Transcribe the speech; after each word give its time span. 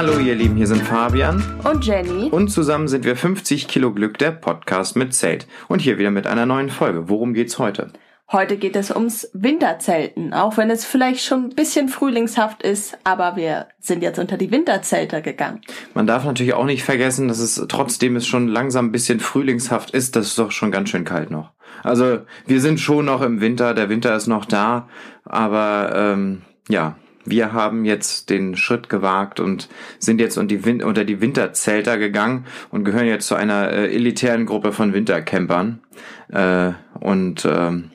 Hallo 0.00 0.18
ihr 0.18 0.34
Lieben, 0.34 0.56
hier 0.56 0.66
sind 0.66 0.80
Fabian 0.80 1.44
und 1.62 1.84
Jenny. 1.84 2.30
Und 2.30 2.48
zusammen 2.48 2.88
sind 2.88 3.04
wir 3.04 3.16
50 3.16 3.68
Kilo 3.68 3.92
Glück, 3.92 4.16
der 4.16 4.30
Podcast 4.30 4.96
mit 4.96 5.12
Zelt. 5.12 5.46
Und 5.68 5.80
hier 5.80 5.98
wieder 5.98 6.10
mit 6.10 6.26
einer 6.26 6.46
neuen 6.46 6.70
Folge. 6.70 7.10
Worum 7.10 7.34
geht's 7.34 7.58
heute? 7.58 7.92
Heute 8.32 8.56
geht 8.56 8.76
es 8.76 8.90
ums 8.90 9.28
Winterzelten, 9.34 10.32
auch 10.32 10.56
wenn 10.56 10.70
es 10.70 10.86
vielleicht 10.86 11.22
schon 11.22 11.44
ein 11.44 11.54
bisschen 11.54 11.90
frühlingshaft 11.90 12.62
ist, 12.62 12.96
aber 13.04 13.36
wir 13.36 13.66
sind 13.78 14.02
jetzt 14.02 14.18
unter 14.18 14.38
die 14.38 14.50
Winterzelte 14.50 15.20
gegangen. 15.20 15.60
Man 15.92 16.06
darf 16.06 16.24
natürlich 16.24 16.54
auch 16.54 16.64
nicht 16.64 16.82
vergessen, 16.82 17.28
dass 17.28 17.38
es 17.38 17.62
trotzdem 17.68 18.16
es 18.16 18.26
schon 18.26 18.48
langsam 18.48 18.86
ein 18.86 18.92
bisschen 18.92 19.20
frühlingshaft 19.20 19.90
ist, 19.90 20.16
das 20.16 20.28
ist 20.28 20.38
doch 20.38 20.50
schon 20.50 20.70
ganz 20.70 20.88
schön 20.88 21.04
kalt 21.04 21.30
noch. 21.30 21.50
Also 21.82 22.20
wir 22.46 22.62
sind 22.62 22.80
schon 22.80 23.04
noch 23.04 23.20
im 23.20 23.42
Winter, 23.42 23.74
der 23.74 23.90
Winter 23.90 24.16
ist 24.16 24.28
noch 24.28 24.46
da, 24.46 24.88
aber 25.26 25.92
ähm, 25.94 26.40
ja, 26.70 26.96
wir 27.30 27.52
haben 27.52 27.84
jetzt 27.84 28.30
den 28.30 28.56
Schritt 28.56 28.88
gewagt 28.88 29.40
und 29.40 29.68
sind 29.98 30.20
jetzt 30.20 30.36
unter 30.36 31.04
die, 31.04 31.20
Winterzelter 31.20 31.98
gegangen 31.98 32.46
und 32.70 32.84
gehören 32.84 33.06
jetzt 33.06 33.26
zu 33.26 33.34
einer 33.34 33.70
äh, 33.70 33.94
elitären 33.94 34.46
Gruppe 34.46 34.72
von 34.72 34.92
Wintercampern. 34.92 35.80
Äh, 36.28 36.72
und 36.98 37.44
ähm, 37.44 37.90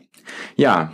ja. 0.56 0.92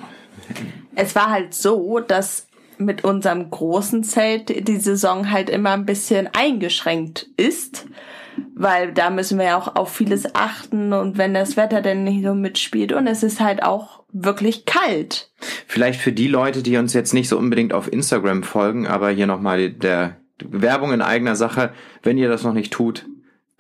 Es 0.96 1.16
war 1.16 1.30
halt 1.30 1.54
so, 1.54 2.00
dass 2.00 2.48
mit 2.82 3.04
unserem 3.04 3.50
großen 3.50 4.04
Zelt 4.04 4.68
die 4.68 4.78
Saison 4.78 5.32
halt 5.32 5.50
immer 5.50 5.72
ein 5.72 5.86
bisschen 5.86 6.30
eingeschränkt 6.34 7.28
ist, 7.38 7.86
weil 8.56 8.94
da 8.94 9.10
müssen 9.10 9.38
wir 9.38 9.46
ja 9.46 9.58
auch 9.58 9.76
auf 9.76 9.94
vieles 9.94 10.36
achten 10.36 10.94
und 10.94 11.18
wenn 11.18 11.34
das 11.34 11.58
Wetter 11.58 11.82
denn 11.82 12.04
nicht 12.04 12.24
so 12.24 12.34
mitspielt 12.34 12.94
und 12.94 13.08
es 13.08 13.24
ist 13.24 13.40
halt 13.40 13.64
auch 13.64 14.04
wirklich 14.12 14.66
kalt. 14.66 15.32
Vielleicht 15.68 16.02
für 16.02 16.12
die 16.12 16.28
Leute, 16.28 16.64
die 16.64 16.78
uns 16.78 16.94
jetzt 16.94 17.14
nicht 17.14 17.30
so 17.30 17.38
unbedingt 17.38 17.74
auf 17.74 17.92
Instagram 17.92 18.44
folgen, 18.44 18.88
aber 18.88 19.10
hier 19.10 19.28
nochmal 19.28 19.72
der 19.72 20.18
Werbung 20.44 20.92
in 20.92 21.02
eigener 21.02 21.36
Sache, 21.36 21.72
wenn 22.04 22.18
ihr 22.18 22.30
das 22.30 22.44
noch 22.44 22.54
nicht 22.54 22.74
tut, 22.74 23.06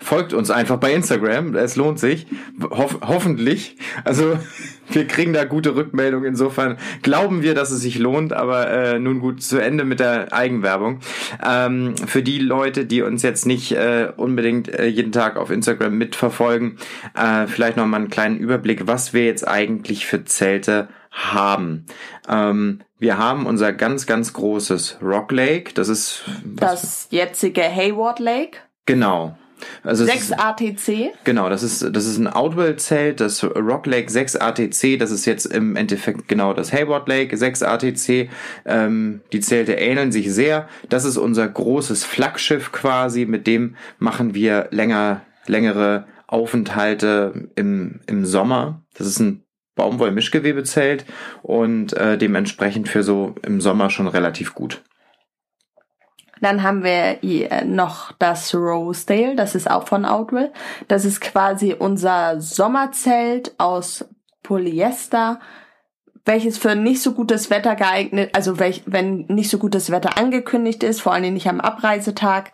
folgt 0.02 0.33
uns 0.33 0.49
einfach 0.52 0.77
bei 0.77 0.94
Instagram. 0.94 1.55
Es 1.55 1.75
lohnt 1.75 1.99
sich. 1.99 2.27
Hoff 2.69 2.99
hoffentlich. 3.02 3.77
Also 4.03 4.38
wir 4.89 5.08
kriegen 5.08 5.33
da 5.33 5.45
gute 5.45 5.75
Rückmeldungen. 5.75 6.27
Insofern 6.27 6.77
glauben 7.02 7.41
wir, 7.43 7.55
dass 7.55 7.71
es 7.71 7.81
sich 7.81 7.97
lohnt. 7.97 8.33
Aber 8.33 8.69
äh, 8.69 8.99
nun 8.99 9.19
gut, 9.19 9.41
zu 9.41 9.59
Ende 9.59 9.85
mit 9.85 9.99
der 9.99 10.33
Eigenwerbung. 10.33 10.99
Ähm, 11.45 11.95
für 11.97 12.23
die 12.23 12.39
Leute, 12.39 12.85
die 12.85 13.02
uns 13.02 13.21
jetzt 13.21 13.45
nicht 13.45 13.71
äh, 13.73 14.11
unbedingt 14.17 14.67
äh, 14.67 14.88
jeden 14.88 15.11
Tag 15.11 15.38
auf 15.38 15.52
Instagram 15.52 15.97
mitverfolgen, 15.97 16.77
äh, 17.15 17.47
vielleicht 17.47 17.77
noch 17.77 17.86
mal 17.86 17.97
einen 17.97 18.09
kleinen 18.09 18.38
Überblick, 18.38 18.88
was 18.88 19.13
wir 19.13 19.25
jetzt 19.25 19.47
eigentlich 19.47 20.05
für 20.05 20.25
Zelte 20.25 20.89
haben. 21.11 21.86
Ähm, 22.27 22.81
wir 22.97 23.17
haben 23.17 23.45
unser 23.45 23.73
ganz, 23.73 24.05
ganz 24.05 24.33
großes 24.33 24.99
Rock 25.02 25.31
Lake. 25.31 25.73
Das 25.73 25.89
ist 25.89 26.23
das 26.45 27.08
jetzige 27.11 27.63
Hayward 27.63 28.19
Lake. 28.19 28.59
Genau. 28.86 29.38
Also 29.84 30.06
6 30.06 30.34
ATC? 30.34 31.12
Genau, 31.23 31.50
das 31.50 31.64
ist, 31.64 31.95
das 31.95 32.06
ist 32.06 32.17
ein 32.17 32.28
Outwell-Zelt, 32.28 33.20
das 33.20 33.44
Rock 33.44 33.86
Lake 33.86 34.12
6 34.12 34.36
ATC, 34.38 34.98
das 35.00 35.12
ist 35.12 35.26
jetzt 35.26 35.45
im 35.45 35.76
Endeffekt 35.76 36.28
genau 36.28 36.54
das 36.54 36.73
Hayward 36.73 37.08
Lake 37.08 37.36
6 37.36 37.64
ATC. 37.64 38.30
Ähm, 38.66 39.22
die 39.32 39.39
Zelte 39.39 39.73
ähneln 39.73 40.12
sich 40.12 40.32
sehr. 40.34 40.67
Das 40.89 41.06
ist 41.06 41.17
unser 41.17 41.48
großes 41.48 42.04
Flaggschiff 42.04 42.72
quasi, 42.72 43.26
mit 43.26 43.48
dem 43.48 43.76
machen 44.00 44.34
wir 44.34 44.67
länger, 44.72 45.22
längere 45.48 46.06
Aufenthalte 46.28 47.50
im, 47.56 48.02
im 48.08 48.26
Sommer. 48.26 48.84
Das 48.94 49.08
ist 49.08 49.20
ein 49.20 49.44
Baumwoll-Mischgewebezelt 49.76 51.06
und 51.42 51.94
äh, 51.94 52.17
dementsprechend 52.17 52.88
für 52.88 53.04
so 53.04 53.36
im 53.44 53.62
Sommer 53.62 53.89
schon 53.89 54.08
relativ 54.08 54.54
gut. 54.54 54.82
Dann 56.41 56.63
haben 56.63 56.83
wir 56.83 57.19
noch 57.65 58.11
das 58.13 58.53
Rosedale, 58.53 59.35
das 59.35 59.55
ist 59.55 59.69
auch 59.69 59.87
von 59.87 60.05
Outwell. 60.05 60.52
Das 60.87 61.05
ist 61.05 61.21
quasi 61.21 61.75
unser 61.77 62.41
Sommerzelt 62.41 63.53
aus 63.59 64.05
Polyester, 64.43 65.39
welches 66.25 66.57
für 66.57 66.75
nicht 66.75 67.02
so 67.02 67.13
gutes 67.13 67.49
Wetter 67.49 67.75
geeignet, 67.75 68.31
also 68.33 68.59
welch, 68.59 68.83
wenn 68.85 69.25
nicht 69.27 69.49
so 69.49 69.57
gutes 69.57 69.91
Wetter 69.91 70.17
angekündigt 70.17 70.83
ist, 70.83 71.02
vor 71.02 71.13
allem 71.13 71.33
nicht 71.33 71.47
am 71.47 71.61
Abreisetag, 71.61 72.52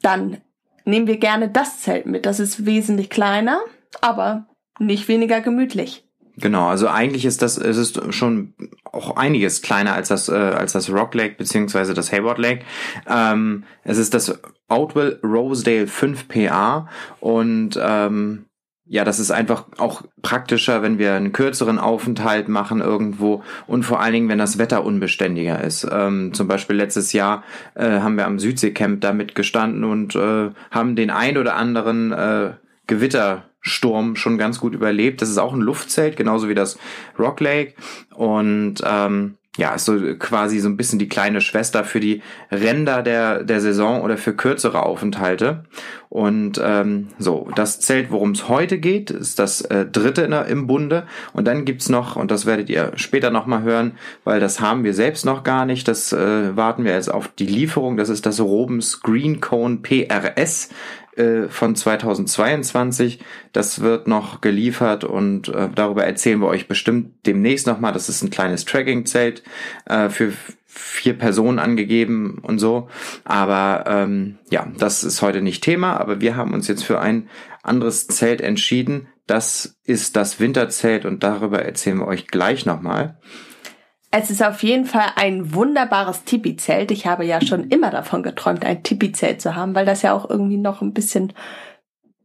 dann 0.00 0.38
nehmen 0.84 1.06
wir 1.06 1.18
gerne 1.18 1.48
das 1.48 1.80
Zelt 1.80 2.06
mit. 2.06 2.26
Das 2.26 2.40
ist 2.40 2.66
wesentlich 2.66 3.10
kleiner, 3.10 3.60
aber 4.00 4.46
nicht 4.78 5.08
weniger 5.08 5.40
gemütlich. 5.40 6.04
Genau, 6.36 6.66
also 6.66 6.88
eigentlich 6.88 7.24
ist 7.24 7.42
das, 7.42 7.58
es 7.58 7.76
ist 7.76 8.12
schon 8.12 8.54
auch 8.84 9.16
einiges 9.16 9.62
kleiner 9.62 9.94
als 9.94 10.08
das, 10.08 10.28
äh, 10.28 10.34
als 10.34 10.72
das 10.72 10.90
Rock 10.90 11.14
Lake 11.14 11.36
beziehungsweise 11.36 11.94
das 11.94 12.12
Hayward 12.12 12.38
Lake. 12.38 12.64
Ähm, 13.08 13.64
es 13.84 13.98
ist 13.98 14.14
das 14.14 14.40
Outwell 14.68 15.20
Rosedale 15.22 15.86
5 15.86 16.28
PA 16.28 16.88
und 17.20 17.78
ähm, 17.80 18.46
ja, 18.86 19.04
das 19.04 19.18
ist 19.18 19.30
einfach 19.30 19.64
auch 19.78 20.02
praktischer, 20.22 20.82
wenn 20.82 20.98
wir 20.98 21.14
einen 21.14 21.32
kürzeren 21.32 21.78
Aufenthalt 21.78 22.48
machen 22.48 22.80
irgendwo 22.80 23.42
und 23.66 23.84
vor 23.84 24.00
allen 24.00 24.12
Dingen, 24.12 24.28
wenn 24.28 24.38
das 24.38 24.58
Wetter 24.58 24.84
unbeständiger 24.84 25.62
ist. 25.62 25.86
Ähm, 25.90 26.34
zum 26.34 26.48
Beispiel 26.48 26.76
letztes 26.76 27.12
Jahr 27.12 27.44
äh, 27.74 28.00
haben 28.00 28.16
wir 28.16 28.26
am 28.26 28.38
Südseecamp 28.38 29.00
damit 29.00 29.34
gestanden 29.34 29.84
und 29.84 30.14
äh, 30.16 30.50
haben 30.70 30.96
den 30.96 31.10
ein 31.10 31.38
oder 31.38 31.56
anderen 31.56 32.12
äh, 32.12 32.52
Gewitter 32.86 33.44
Sturm 33.64 34.14
schon 34.14 34.38
ganz 34.38 34.60
gut 34.60 34.74
überlebt. 34.74 35.22
Das 35.22 35.30
ist 35.30 35.38
auch 35.38 35.54
ein 35.54 35.60
Luftzelt, 35.60 36.16
genauso 36.16 36.48
wie 36.48 36.54
das 36.54 36.78
Rock 37.18 37.40
Lake. 37.40 37.74
Und 38.14 38.82
ähm, 38.86 39.36
ja, 39.56 39.74
ist 39.74 39.84
so 39.84 39.96
quasi 40.18 40.58
so 40.58 40.68
ein 40.68 40.76
bisschen 40.76 40.98
die 40.98 41.08
kleine 41.08 41.40
Schwester 41.40 41.84
für 41.84 42.00
die 42.00 42.22
Ränder 42.50 43.02
der, 43.02 43.44
der 43.44 43.60
Saison 43.60 44.02
oder 44.02 44.16
für 44.16 44.34
kürzere 44.34 44.82
Aufenthalte. 44.82 45.64
Und 46.08 46.60
ähm, 46.62 47.08
so, 47.18 47.48
das 47.54 47.78
Zelt, 47.80 48.10
worum 48.10 48.32
es 48.32 48.48
heute 48.48 48.78
geht, 48.78 49.10
ist 49.10 49.38
das 49.38 49.60
äh, 49.62 49.86
dritte 49.86 50.28
der, 50.28 50.46
im 50.46 50.66
Bunde. 50.66 51.06
Und 51.32 51.46
dann 51.46 51.64
gibt's 51.64 51.88
noch, 51.88 52.16
und 52.16 52.32
das 52.32 52.46
werdet 52.46 52.68
ihr 52.68 52.92
später 52.96 53.30
nochmal 53.30 53.62
hören, 53.62 53.92
weil 54.24 54.40
das 54.40 54.60
haben 54.60 54.82
wir 54.82 54.94
selbst 54.94 55.24
noch 55.24 55.44
gar 55.44 55.66
nicht, 55.66 55.86
das 55.86 56.12
äh, 56.12 56.56
warten 56.56 56.84
wir 56.84 56.92
jetzt 56.92 57.12
auf 57.12 57.28
die 57.28 57.46
Lieferung. 57.46 57.96
Das 57.96 58.08
ist 58.08 58.26
das 58.26 58.40
Robens 58.40 59.02
Green 59.02 59.40
Cone 59.40 59.78
PRS. 59.78 60.70
Äh, 61.16 61.48
von 61.48 61.76
2022. 61.76 63.20
Das 63.52 63.80
wird 63.80 64.08
noch 64.08 64.40
geliefert 64.40 65.04
und 65.04 65.48
äh, 65.48 65.68
darüber 65.72 66.04
erzählen 66.04 66.40
wir 66.40 66.48
euch 66.48 66.66
bestimmt 66.66 67.26
demnächst 67.26 67.68
nochmal. 67.68 67.92
Das 67.92 68.08
ist 68.08 68.22
ein 68.22 68.30
kleines 68.30 68.64
Tracking-Zelt 68.64 69.44
äh, 69.86 70.08
für 70.08 70.32
vier 70.66 71.14
Personen 71.16 71.60
angegeben 71.60 72.38
und 72.42 72.58
so. 72.58 72.88
Aber 73.22 73.84
ähm, 73.86 74.38
ja, 74.50 74.66
das 74.76 75.04
ist 75.04 75.22
heute 75.22 75.40
nicht 75.40 75.62
Thema, 75.62 76.00
aber 76.00 76.20
wir 76.20 76.36
haben 76.36 76.52
uns 76.52 76.66
jetzt 76.66 76.84
für 76.84 77.00
ein 77.00 77.28
anderes 77.62 78.08
Zelt 78.08 78.40
entschieden. 78.40 79.06
Das 79.28 79.78
ist 79.84 80.16
das 80.16 80.40
Winterzelt 80.40 81.04
und 81.04 81.22
darüber 81.22 81.62
erzählen 81.62 81.98
wir 81.98 82.08
euch 82.08 82.26
gleich 82.26 82.66
nochmal. 82.66 83.18
Es 84.16 84.30
ist 84.30 84.44
auf 84.44 84.62
jeden 84.62 84.84
Fall 84.84 85.08
ein 85.16 85.54
wunderbares 85.54 86.22
Tipi-Zelt. 86.22 86.92
Ich 86.92 87.04
habe 87.04 87.24
ja 87.24 87.44
schon 87.44 87.68
immer 87.70 87.90
davon 87.90 88.22
geträumt, 88.22 88.64
ein 88.64 88.84
Tipi-Zelt 88.84 89.42
zu 89.42 89.56
haben, 89.56 89.74
weil 89.74 89.86
das 89.86 90.02
ja 90.02 90.12
auch 90.12 90.30
irgendwie 90.30 90.56
noch 90.56 90.82
ein 90.82 90.94
bisschen 90.94 91.32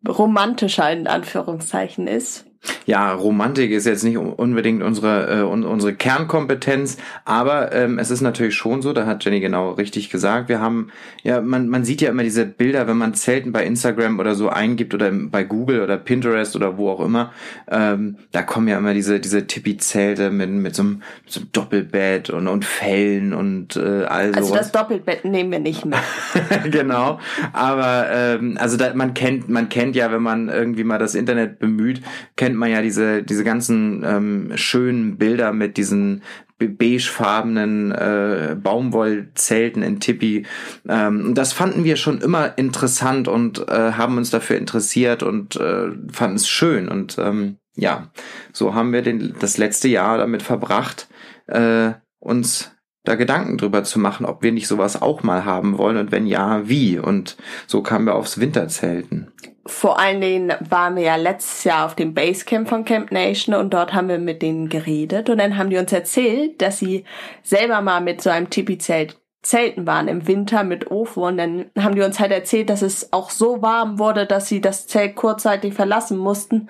romantischer 0.07 0.91
in 0.91 1.07
Anführungszeichen 1.07 2.05
ist 2.05 2.45
ja, 2.85 3.13
Romantik 3.13 3.71
ist 3.71 3.85
jetzt 3.85 4.03
nicht 4.03 4.17
unbedingt 4.17 4.83
unsere, 4.83 5.39
äh, 5.39 5.43
unsere 5.43 5.93
Kernkompetenz, 5.93 6.97
aber 7.23 7.71
ähm, 7.71 7.99
es 7.99 8.11
ist 8.11 8.21
natürlich 8.21 8.55
schon 8.55 8.81
so, 8.81 8.93
da 8.93 9.05
hat 9.05 9.23
Jenny 9.23 9.39
genau 9.39 9.71
richtig 9.71 10.09
gesagt, 10.09 10.49
wir 10.49 10.59
haben, 10.59 10.89
ja, 11.23 11.39
man, 11.39 11.69
man 11.69 11.85
sieht 11.85 12.01
ja 12.01 12.09
immer 12.09 12.23
diese 12.23 12.45
Bilder, 12.45 12.87
wenn 12.87 12.97
man 12.97 13.13
Zelten 13.13 13.51
bei 13.51 13.63
Instagram 13.63 14.19
oder 14.19 14.35
so 14.35 14.49
eingibt 14.49 14.93
oder 14.93 15.11
bei 15.11 15.43
Google 15.43 15.81
oder 15.81 15.97
Pinterest 15.97 16.55
oder 16.55 16.77
wo 16.77 16.89
auch 16.89 16.99
immer, 16.99 17.31
ähm, 17.69 18.17
da 18.31 18.41
kommen 18.41 18.67
ja 18.67 18.77
immer 18.77 18.93
diese, 18.93 19.19
diese 19.19 19.47
Tippi-Zelte 19.47 20.31
mit, 20.31 20.49
mit, 20.49 20.75
so 20.75 20.81
einem, 20.81 21.03
mit 21.23 21.31
so 21.31 21.41
einem 21.41 21.51
Doppelbett 21.51 22.29
und, 22.29 22.47
und 22.47 22.65
Fellen 22.65 23.33
und 23.33 23.75
äh, 23.75 24.05
all 24.05 24.33
Also 24.33 24.55
das 24.55 24.71
Doppelbett 24.71 25.25
nehmen 25.25 25.51
wir 25.51 25.59
nicht 25.59 25.85
mehr. 25.85 25.99
genau, 26.71 27.19
aber 27.53 28.07
ähm, 28.11 28.57
also 28.59 28.77
da, 28.77 28.93
man 28.95 29.13
kennt, 29.13 29.47
man 29.47 29.69
kennt 29.69 29.95
ja, 29.95 30.11
wenn 30.11 30.23
man 30.23 30.49
irgendwie 30.49 30.83
mal 30.83 30.97
das 30.97 31.15
Internet 31.15 31.59
bemüht, 31.59 32.01
kennt 32.35 32.48
kennt 32.49 32.59
man 32.59 32.71
ja 32.71 32.81
diese, 32.81 33.21
diese 33.21 33.43
ganzen 33.43 34.03
ähm, 34.03 34.51
schönen 34.55 35.19
Bilder 35.19 35.53
mit 35.53 35.77
diesen 35.77 36.23
beigefarbenen 36.57 37.91
äh, 37.91 38.57
Baumwollzelten 38.59 39.83
in 39.83 39.99
Tippi. 39.99 40.47
Ähm, 40.87 41.35
das 41.35 41.53
fanden 41.53 41.83
wir 41.83 41.95
schon 41.95 42.21
immer 42.21 42.57
interessant 42.57 43.27
und 43.27 43.69
äh, 43.69 43.91
haben 43.91 44.17
uns 44.17 44.31
dafür 44.31 44.57
interessiert 44.57 45.21
und 45.21 45.57
äh, 45.57 45.91
fanden 46.11 46.37
es 46.37 46.49
schön. 46.49 46.89
Und 46.89 47.19
ähm, 47.19 47.57
ja, 47.75 48.09
so 48.51 48.73
haben 48.73 48.93
wir 48.93 49.03
den, 49.03 49.35
das 49.39 49.59
letzte 49.59 49.87
Jahr 49.87 50.17
damit 50.17 50.41
verbracht, 50.41 51.07
äh, 51.45 51.91
uns 52.17 52.71
da 53.03 53.13
Gedanken 53.13 53.59
drüber 53.59 53.83
zu 53.83 53.99
machen, 53.99 54.25
ob 54.25 54.41
wir 54.41 54.51
nicht 54.51 54.67
sowas 54.67 54.99
auch 54.99 55.21
mal 55.21 55.45
haben 55.45 55.77
wollen 55.77 55.97
und 55.97 56.11
wenn 56.11 56.25
ja, 56.25 56.67
wie. 56.67 56.97
Und 56.97 57.37
so 57.67 57.83
kamen 57.83 58.07
wir 58.07 58.15
aufs 58.15 58.39
Winterzelten. 58.39 59.31
Vor 59.65 59.99
allen 59.99 60.21
Dingen 60.21 60.53
waren 60.69 60.95
wir 60.95 61.03
ja 61.03 61.15
letztes 61.15 61.63
Jahr 61.63 61.85
auf 61.85 61.95
dem 61.95 62.13
Basecamp 62.13 62.67
von 62.67 62.85
Camp 62.85 63.11
Nation 63.11 63.53
und 63.53 63.73
dort 63.73 63.93
haben 63.93 64.09
wir 64.09 64.17
mit 64.17 64.41
denen 64.41 64.69
geredet. 64.69 65.29
Und 65.29 65.37
dann 65.37 65.57
haben 65.57 65.69
die 65.69 65.77
uns 65.77 65.91
erzählt, 65.91 66.61
dass 66.61 66.79
sie 66.79 67.03
selber 67.43 67.81
mal 67.81 68.01
mit 68.01 68.21
so 68.21 68.29
einem 68.29 68.49
Tipi-Zelt 68.49 69.18
Zelten 69.41 69.87
waren 69.87 70.09
im 70.09 70.27
Winter 70.27 70.65
mit 70.65 70.91
Ofen 70.91 71.23
und 71.23 71.37
dann 71.37 71.65
haben 71.79 71.95
die 71.95 72.01
uns 72.01 72.19
halt 72.19 72.31
erzählt, 72.31 72.69
dass 72.69 72.81
es 72.81 73.13
auch 73.13 73.29
so 73.29 73.61
warm 73.61 73.97
wurde, 73.97 74.25
dass 74.25 74.49
sie 74.49 74.59
das 74.59 74.85
Zelt 74.85 75.15
kurzzeitig 75.15 75.73
verlassen 75.73 76.17
mussten, 76.17 76.67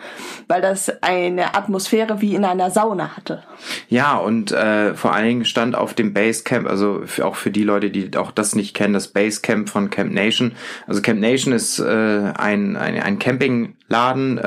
weil 0.48 0.62
das 0.62 1.02
eine 1.02 1.56
Atmosphäre 1.56 2.22
wie 2.22 2.36
in 2.36 2.46
einer 2.46 2.70
Sauna 2.70 3.18
hatte. 3.18 3.44
Ja, 3.88 4.18
und 4.18 4.52
äh, 4.52 4.94
vor 4.94 5.14
allen 5.14 5.26
Dingen 5.26 5.46
stand 5.46 5.76
auf 5.76 5.96
dem 5.96 6.14
Basecamp, 6.14 6.68
also 6.68 7.02
für, 7.06 7.26
auch 7.26 7.36
für 7.36 7.50
die 7.50 7.64
Leute, 7.64 7.90
die 7.90 8.16
auch 8.16 8.30
das 8.30 8.54
nicht 8.54 8.76
kennen, 8.76 8.94
das 8.94 9.08
Basecamp 9.08 9.68
von 9.68 9.90
Camp 9.90 10.14
Nation. 10.14 10.52
Also 10.86 11.02
Camp 11.02 11.20
Nation 11.20 11.54
ist 11.54 11.80
äh, 11.80 12.34
ein, 12.38 12.78
ein, 12.78 13.02
ein 13.02 13.18
Campingladen, 13.18 14.38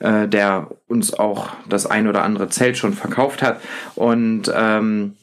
äh, 0.00 0.22
äh, 0.22 0.26
der 0.26 0.70
uns 0.88 1.12
auch 1.12 1.50
das 1.68 1.84
ein 1.84 2.08
oder 2.08 2.22
andere 2.22 2.48
Zelt 2.48 2.78
schon 2.78 2.94
verkauft 2.94 3.42
hat 3.42 3.60
und 3.94 4.50
ähm, 4.54 5.16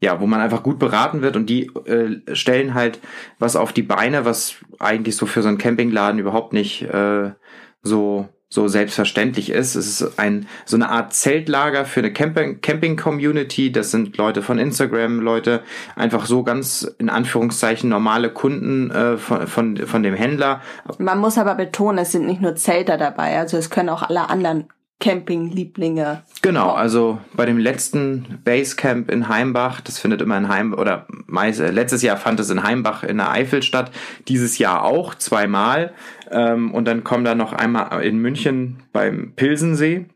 ja, 0.00 0.20
wo 0.20 0.26
man 0.26 0.40
einfach 0.40 0.62
gut 0.62 0.78
beraten 0.78 1.22
wird 1.22 1.36
und 1.36 1.46
die 1.46 1.66
äh, 1.84 2.34
stellen 2.34 2.74
halt 2.74 3.00
was 3.38 3.56
auf 3.56 3.72
die 3.72 3.82
Beine, 3.82 4.24
was 4.24 4.56
eigentlich 4.78 5.16
so 5.16 5.26
für 5.26 5.42
so 5.42 5.48
einen 5.48 5.58
Campingladen 5.58 6.18
überhaupt 6.18 6.52
nicht 6.52 6.82
äh, 6.82 7.32
so 7.82 8.28
so 8.52 8.66
selbstverständlich 8.66 9.50
ist. 9.50 9.76
Es 9.76 10.00
ist 10.00 10.18
ein 10.18 10.48
so 10.64 10.76
eine 10.76 10.88
Art 10.88 11.12
Zeltlager 11.12 11.84
für 11.84 12.00
eine 12.00 12.12
Camping 12.12 12.60
Camping 12.60 12.96
Community. 12.96 13.70
Das 13.70 13.92
sind 13.92 14.16
Leute 14.16 14.42
von 14.42 14.58
Instagram, 14.58 15.20
Leute 15.20 15.62
einfach 15.94 16.26
so 16.26 16.42
ganz 16.42 16.82
in 16.98 17.10
Anführungszeichen 17.10 17.88
normale 17.88 18.30
Kunden 18.30 18.90
äh, 18.90 19.18
von, 19.18 19.46
von 19.46 19.76
von 19.86 20.02
dem 20.02 20.14
Händler. 20.14 20.62
Man 20.98 21.18
muss 21.18 21.38
aber 21.38 21.54
betonen, 21.54 21.98
es 21.98 22.10
sind 22.10 22.26
nicht 22.26 22.40
nur 22.40 22.56
Zelter 22.56 22.96
dabei, 22.96 23.38
also 23.38 23.56
es 23.56 23.70
können 23.70 23.90
auch 23.90 24.02
alle 24.02 24.28
anderen 24.28 24.64
Campinglieblinge. 25.00 26.22
Genau, 26.42 26.72
also 26.72 27.18
bei 27.34 27.46
dem 27.46 27.58
letzten 27.58 28.40
Basecamp 28.44 29.10
in 29.10 29.28
Heimbach, 29.28 29.80
das 29.80 29.98
findet 29.98 30.22
immer 30.22 30.36
in 30.38 30.48
Heimbach, 30.48 30.78
oder 30.78 31.06
meist, 31.26 31.58
äh, 31.60 31.70
letztes 31.70 32.02
Jahr 32.02 32.16
fand 32.16 32.38
es 32.38 32.50
in 32.50 32.62
Heimbach 32.62 33.02
in 33.02 33.16
der 33.16 33.30
Eifel 33.30 33.62
statt, 33.62 33.90
dieses 34.28 34.58
Jahr 34.58 34.84
auch 34.84 35.14
zweimal. 35.14 35.92
Ähm, 36.30 36.72
und 36.72 36.84
dann 36.84 37.02
kommen 37.02 37.24
da 37.24 37.34
noch 37.34 37.52
einmal 37.52 38.04
in 38.04 38.18
München 38.18 38.82
beim 38.92 39.32
Pilsensee 39.34 40.06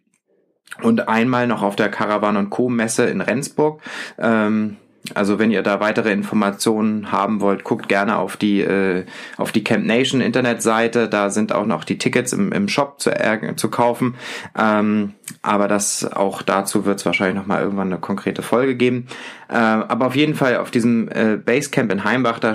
und 0.82 1.08
einmal 1.08 1.46
noch 1.46 1.62
auf 1.62 1.76
der 1.76 1.88
Caravan 1.88 2.36
und 2.36 2.50
Co. 2.50 2.68
Messe 2.68 3.06
in 3.06 3.20
Rendsburg. 3.20 3.80
Ähm, 4.18 4.76
also 5.12 5.38
wenn 5.38 5.50
ihr 5.50 5.62
da 5.62 5.80
weitere 5.80 6.10
Informationen 6.12 7.12
haben 7.12 7.42
wollt, 7.42 7.62
guckt 7.62 7.88
gerne 7.88 8.16
auf 8.16 8.38
die 8.38 8.62
äh, 8.62 9.04
auf 9.36 9.52
die 9.52 9.62
Camp 9.62 9.84
Nation 9.84 10.22
Internetseite. 10.22 11.10
Da 11.10 11.28
sind 11.28 11.52
auch 11.52 11.66
noch 11.66 11.84
die 11.84 11.98
Tickets 11.98 12.32
im, 12.32 12.52
im 12.52 12.68
Shop 12.68 13.00
zu, 13.00 13.10
äh, 13.10 13.54
zu 13.56 13.68
kaufen. 13.68 14.14
Ähm, 14.58 15.12
aber 15.42 15.68
das 15.68 16.10
auch 16.10 16.40
dazu 16.40 16.86
wird 16.86 17.00
es 17.00 17.06
wahrscheinlich 17.06 17.36
noch 17.36 17.46
mal 17.46 17.60
irgendwann 17.60 17.88
eine 17.88 18.00
konkrete 18.00 18.40
Folge 18.40 18.76
geben. 18.76 19.06
Äh, 19.50 19.56
aber 19.56 20.06
auf 20.06 20.16
jeden 20.16 20.34
Fall 20.34 20.56
auf 20.56 20.70
diesem 20.70 21.08
äh, 21.08 21.36
Basecamp 21.36 21.92
in 21.92 22.04
Heimbach 22.04 22.38
da 22.38 22.54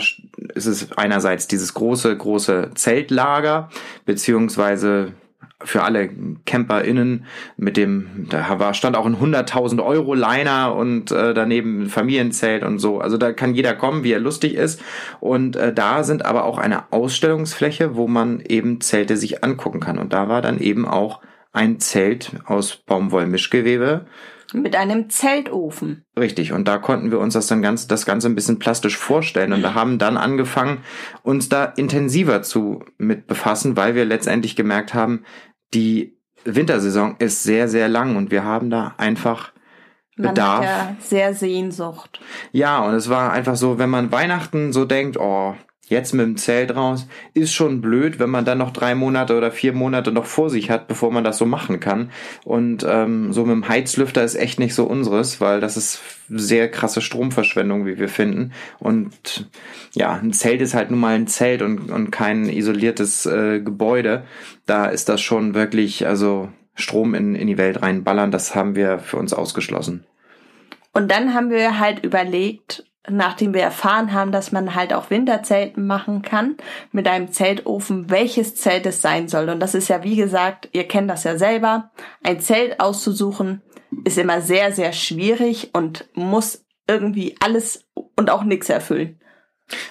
ist 0.56 0.66
es 0.66 0.92
einerseits 0.94 1.48
dieses 1.48 1.75
große 1.75 2.18
große 2.18 2.72
Zeltlager 2.74 3.69
beziehungsweise 4.06 5.13
für 5.64 5.84
alle 5.84 6.10
CamperInnen 6.46 7.26
mit 7.58 7.76
dem, 7.76 8.28
da 8.30 8.60
war, 8.60 8.74
stand 8.74 8.96
auch 8.96 9.06
ein 9.06 9.18
100.000 9.18 9.84
Euro 9.84 10.14
Liner 10.14 10.74
und 10.74 11.12
äh, 11.12 11.34
daneben 11.34 11.84
ein 11.84 11.90
Familienzelt 11.90 12.64
und 12.64 12.80
so. 12.80 13.00
Also 13.00 13.18
da 13.18 13.34
kann 13.34 13.54
jeder 13.54 13.76
kommen, 13.76 14.04
wie 14.04 14.14
er 14.14 14.20
lustig 14.20 14.56
ist. 14.56 14.82
Und 15.20 15.56
äh, 15.58 15.74
da 15.74 16.04
sind 16.04 16.26
aber 16.26 16.46
auch 16.46 16.58
eine 16.58 16.92
Ausstellungsfläche, 16.92 17.96
wo 17.96 18.08
man 18.08 18.40
eben 18.40 18.80
Zelte 18.80 19.18
sich 19.18 19.44
angucken 19.44 19.82
kann. 19.82 19.98
Und 19.98 20.14
da 20.14 20.30
war 20.30 20.42
dann 20.42 20.60
eben 20.60 20.88
auch 20.88 21.20
ein 21.52 21.80
Zelt 21.80 22.32
aus 22.46 22.78
Baumwollmischgewebe. 22.78 24.06
Mit 24.54 24.76
einem 24.76 25.10
Zeltofen. 25.10 26.06
Richtig. 26.18 26.54
Und 26.54 26.68
da 26.68 26.80
konnten 26.80 27.12
wir 27.12 27.20
uns 27.20 27.36
das 27.36 27.48
dann 27.48 27.62
ganz, 27.62 27.88
das 27.88 28.06
Ganze 28.06 28.28
ein 28.28 28.36
bisschen 28.36 28.58
plastisch 28.58 28.98
vorstellen 28.98 29.54
und 29.54 29.62
wir 29.62 29.76
haben 29.76 30.00
dann 30.00 30.18
angefangen, 30.18 30.80
uns 31.22 31.50
da 31.50 31.66
intensiver 31.66 32.42
zu 32.42 32.84
mit 32.98 33.28
befassen, 33.28 33.78
weil 33.78 33.94
wir 33.94 34.06
letztendlich 34.06 34.56
gemerkt 34.56 34.96
haben, 34.96 35.24
die 35.74 36.18
Wintersaison 36.45 37.16
ist 37.19 37.44
sehr, 37.44 37.68
sehr 37.68 37.88
lang 37.88 38.16
und 38.16 38.31
wir 38.31 38.44
haben 38.44 38.69
da 38.69 38.95
einfach 38.98 39.51
man 40.16 40.30
Bedarf. 40.33 40.66
Hat 40.66 40.66
ja 40.66 40.95
sehr 41.00 41.33
Sehnsucht. 41.33 42.19
Ja, 42.51 42.80
und 42.86 42.94
es 42.94 43.10
war 43.10 43.31
einfach 43.31 43.56
so, 43.56 43.77
wenn 43.77 43.89
man 43.89 44.12
Weihnachten 44.12 44.74
so 44.74 44.86
denkt, 44.86 45.18
oh, 45.18 45.56
jetzt 45.89 46.13
mit 46.13 46.25
dem 46.25 46.38
Zelt 46.38 46.75
raus, 46.75 47.07
ist 47.33 47.53
schon 47.53 47.81
blöd, 47.81 48.19
wenn 48.19 48.30
man 48.30 48.45
dann 48.45 48.59
noch 48.59 48.71
drei 48.71 48.95
Monate 48.95 49.36
oder 49.36 49.51
vier 49.51 49.74
Monate 49.74 50.12
noch 50.12 50.25
vor 50.25 50.50
sich 50.50 50.69
hat, 50.69 50.88
bevor 50.88 51.12
man 51.12 51.24
das 51.24 51.38
so 51.38 51.45
machen 51.45 51.80
kann. 51.80 52.12
Und 52.45 52.86
ähm, 52.88 53.33
so 53.33 53.44
mit 53.44 53.53
dem 53.53 53.68
Heizlüfter 53.68 54.24
ist 54.24 54.36
echt 54.36 54.59
nicht 54.59 54.75
so 54.75 54.86
unseres, 54.86 55.41
weil 55.41 55.59
das 55.59 55.77
ist 55.77 56.00
sehr 56.30 56.69
krasse 56.69 57.01
Stromverschwendung, 57.01 57.86
wie 57.88 57.97
wir 57.97 58.07
finden. 58.07 58.53
Und 58.77 59.50
ja, 59.94 60.13
ein 60.13 60.31
Zelt 60.31 60.62
ist 60.62 60.75
halt 60.75 60.91
nun 60.91 61.00
mal 61.00 61.15
ein 61.15 61.27
Zelt 61.27 61.63
und, 61.63 61.91
und 61.91 62.12
kein 62.12 62.47
isoliertes 62.47 63.25
äh, 63.25 63.59
Gebäude. 63.59 64.24
Da 64.68 64.86
ist 64.86 65.09
das 65.09 65.21
schon 65.21 65.56
wirklich, 65.56 66.06
also 66.06 66.50
Strom 66.75 67.15
in, 67.15 67.33
in 67.33 67.47
die 67.47 67.57
Welt 67.57 67.81
reinballern, 67.81 68.31
das 68.31 68.53
haben 68.53 68.75
wir 68.75 69.00
für 69.00 69.18
uns 69.18 69.33
ausgeschlossen. 69.33 70.06
Und 70.94 71.09
dann 71.12 71.33
haben 71.33 71.50
wir 71.50 71.80
halt 71.80 72.03
überlegt, 72.03 72.83
nachdem 73.12 73.54
wir 73.54 73.62
erfahren 73.62 74.14
haben, 74.14 74.32
dass 74.32 74.52
man 74.52 74.76
halt 74.76 74.94
auch 74.94 75.10
Winterzelten 75.10 75.86
machen 75.88 76.22
kann 76.22 76.58
mit 76.92 77.08
einem 77.08 77.32
Zeltofen, 77.32 78.10
welches 78.10 78.56
Zelt 78.56 78.86
es 78.86 79.02
sein 79.02 79.28
soll. 79.28 79.50
Und 79.50 79.60
das 79.60 79.76
ist 79.76 79.88
ja, 79.88 80.04
wie 80.04 80.16
gesagt, 80.16 80.70
ihr 80.72 80.88
kennt 80.88 81.10
das 81.10 81.24
ja 81.24 81.38
selber, 81.38 81.92
ein 82.24 82.40
Zelt 82.40 82.80
auszusuchen 82.80 83.62
ist 84.04 84.18
immer 84.18 84.42
sehr, 84.42 84.72
sehr 84.72 84.94
schwierig 84.94 85.72
und 85.74 86.08
muss 86.14 86.66
irgendwie 86.88 87.36
alles 87.40 87.88
und 88.16 88.30
auch 88.30 88.44
nichts 88.44 88.70
erfüllen. 88.70 89.20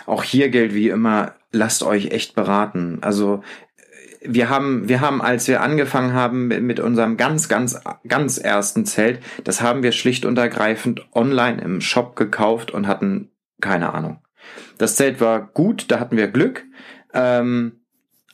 Auch 0.07 0.23
hier 0.23 0.49
gilt 0.49 0.75
wie 0.75 0.89
immer, 0.89 1.35
lasst 1.53 1.83
euch 1.83 2.11
echt 2.11 2.35
beraten. 2.35 2.99
Also 3.03 3.43
wir 4.21 4.51
haben, 4.51 4.89
wir 4.89 5.01
haben, 5.01 5.23
als 5.23 5.49
wir 5.49 5.61
angefangen 5.63 6.13
haben 6.13 6.49
mit 6.49 6.81
unserem 6.81 7.17
ganz, 7.17 7.49
ganz, 7.49 7.81
ganz 8.07 8.39
ersten 8.39 8.85
Zelt, 8.85 9.21
das 9.45 9.63
haben 9.63 9.83
wir 9.83 9.93
schlicht 9.93 10.25
und 10.25 10.39
ergreifend 10.39 11.07
online 11.15 11.63
im 11.63 11.81
Shop 11.81 12.17
gekauft 12.17 12.71
und 12.71 12.87
hatten 12.87 13.31
keine 13.61 13.93
Ahnung. 13.95 14.19
Das 14.79 14.97
Zelt 14.97 15.21
war 15.21 15.41
gut, 15.41 15.91
da 15.91 16.01
hatten 16.01 16.17
wir 16.17 16.29
Glück, 16.29 16.65
ähm, 17.13 17.81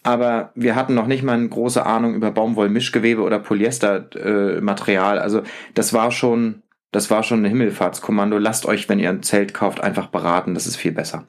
aber 0.02 0.52
wir 0.54 0.76
hatten 0.76 0.94
noch 0.94 1.06
nicht 1.06 1.22
mal 1.22 1.32
eine 1.32 1.48
große 1.48 1.84
Ahnung 1.84 2.14
über 2.14 2.30
Baumwollmischgewebe 2.30 3.22
oder 3.22 3.38
Polyestermaterial. 3.38 5.16
Äh, 5.16 5.20
also 5.20 5.42
das 5.72 5.94
war 5.94 6.12
schon, 6.12 6.62
das 6.92 7.10
war 7.10 7.22
schon 7.22 7.42
ein 7.42 7.48
Himmelfahrtskommando. 7.48 8.36
Lasst 8.36 8.66
euch, 8.66 8.88
wenn 8.90 8.98
ihr 8.98 9.08
ein 9.08 9.22
Zelt 9.22 9.54
kauft, 9.54 9.82
einfach 9.82 10.08
beraten. 10.08 10.52
Das 10.52 10.66
ist 10.66 10.76
viel 10.76 10.92
besser. 10.92 11.26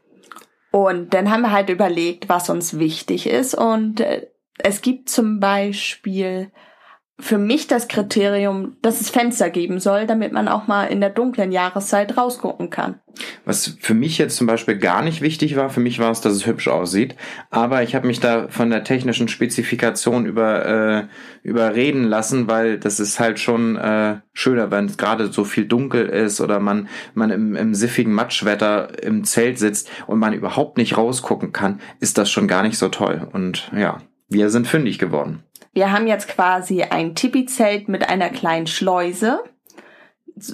Und 0.71 1.13
dann 1.13 1.31
haben 1.31 1.43
wir 1.43 1.53
halt 1.53 1.69
überlegt, 1.69 2.27
was 2.27 2.49
uns 2.49 2.77
wichtig 2.77 3.27
ist. 3.27 3.55
Und 3.55 4.01
äh, 4.01 4.27
es 4.57 4.81
gibt 4.81 5.09
zum 5.09 5.39
Beispiel 5.39 6.51
für 7.17 7.37
mich 7.37 7.67
das 7.67 7.87
Kriterium, 7.87 8.75
dass 8.81 8.99
es 8.99 9.09
Fenster 9.09 9.49
geben 9.49 9.79
soll, 9.79 10.05
damit 10.05 10.33
man 10.33 10.49
auch 10.49 10.67
mal 10.67 10.85
in 10.85 10.99
der 10.99 11.09
dunklen 11.09 11.53
Jahreszeit 11.53 12.17
rausgucken 12.17 12.69
kann. 12.69 12.99
Was 13.45 13.77
für 13.79 13.93
mich 13.93 14.17
jetzt 14.17 14.35
zum 14.35 14.47
Beispiel 14.47 14.77
gar 14.77 15.01
nicht 15.01 15.21
wichtig 15.21 15.55
war, 15.55 15.69
für 15.69 15.79
mich 15.79 15.99
war 15.99 16.11
es, 16.11 16.19
dass 16.19 16.33
es 16.33 16.45
hübsch 16.45 16.67
aussieht. 16.67 17.15
Aber 17.51 17.83
ich 17.83 17.95
habe 17.95 18.05
mich 18.05 18.19
da 18.19 18.49
von 18.49 18.69
der 18.69 18.83
technischen 18.83 19.29
Spezifikation 19.29 20.25
über, 20.25 20.65
äh, 20.65 21.07
überreden 21.41 22.03
lassen, 22.03 22.49
weil 22.49 22.77
das 22.77 22.99
ist 22.99 23.17
halt 23.21 23.39
schon 23.39 23.77
äh, 23.77 24.17
schöner, 24.33 24.69
wenn 24.69 24.85
es 24.85 24.97
gerade 24.97 25.31
so 25.31 25.45
viel 25.45 25.65
dunkel 25.65 26.07
ist 26.07 26.41
oder 26.41 26.59
man, 26.59 26.89
man 27.13 27.31
im, 27.31 27.55
im 27.55 27.73
siffigen 27.73 28.11
Matschwetter 28.11 29.01
im 29.01 29.23
Zelt 29.23 29.57
sitzt 29.57 29.89
und 30.05 30.19
man 30.19 30.33
überhaupt 30.33 30.77
nicht 30.77 30.97
rausgucken 30.97 31.53
kann, 31.53 31.79
ist 32.01 32.17
das 32.17 32.29
schon 32.29 32.49
gar 32.49 32.63
nicht 32.63 32.77
so 32.77 32.89
toll. 32.89 33.25
Und 33.31 33.71
ja, 33.73 33.99
wir 34.35 34.49
sind 34.49 34.67
fündig 34.67 34.99
geworden. 34.99 35.43
Wir 35.71 35.93
haben 35.93 36.07
jetzt 36.07 36.27
quasi 36.27 36.83
ein 36.83 37.15
Tipi-Zelt 37.15 37.87
mit 37.87 38.09
einer 38.09 38.29
kleinen 38.29 38.67
Schleuse, 38.67 39.39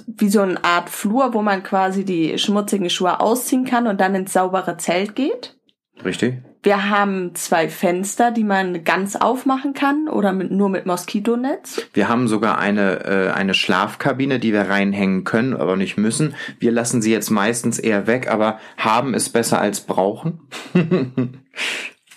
wie 0.06 0.28
so 0.28 0.40
eine 0.40 0.62
Art 0.62 0.88
Flur, 0.88 1.34
wo 1.34 1.42
man 1.42 1.64
quasi 1.64 2.04
die 2.04 2.38
schmutzigen 2.38 2.88
Schuhe 2.90 3.18
ausziehen 3.18 3.64
kann 3.64 3.88
und 3.88 4.00
dann 4.00 4.14
ins 4.14 4.32
saubere 4.32 4.76
Zelt 4.76 5.16
geht. 5.16 5.56
Richtig. 6.04 6.42
Wir 6.62 6.88
haben 6.90 7.34
zwei 7.34 7.68
Fenster, 7.68 8.30
die 8.30 8.44
man 8.44 8.84
ganz 8.84 9.16
aufmachen 9.16 9.74
kann 9.74 10.08
oder 10.08 10.32
mit, 10.32 10.52
nur 10.52 10.68
mit 10.68 10.86
Moskitonetz. 10.86 11.88
Wir 11.92 12.08
haben 12.08 12.28
sogar 12.28 12.58
eine, 12.58 13.04
äh, 13.04 13.30
eine 13.32 13.54
Schlafkabine, 13.54 14.38
die 14.38 14.52
wir 14.52 14.70
reinhängen 14.70 15.24
können, 15.24 15.54
aber 15.54 15.76
nicht 15.76 15.98
müssen. 15.98 16.36
Wir 16.60 16.70
lassen 16.70 17.02
sie 17.02 17.10
jetzt 17.10 17.30
meistens 17.30 17.80
eher 17.80 18.06
weg, 18.06 18.30
aber 18.30 18.60
haben 18.76 19.12
es 19.14 19.28
besser 19.28 19.60
als 19.60 19.80
brauchen. 19.80 20.40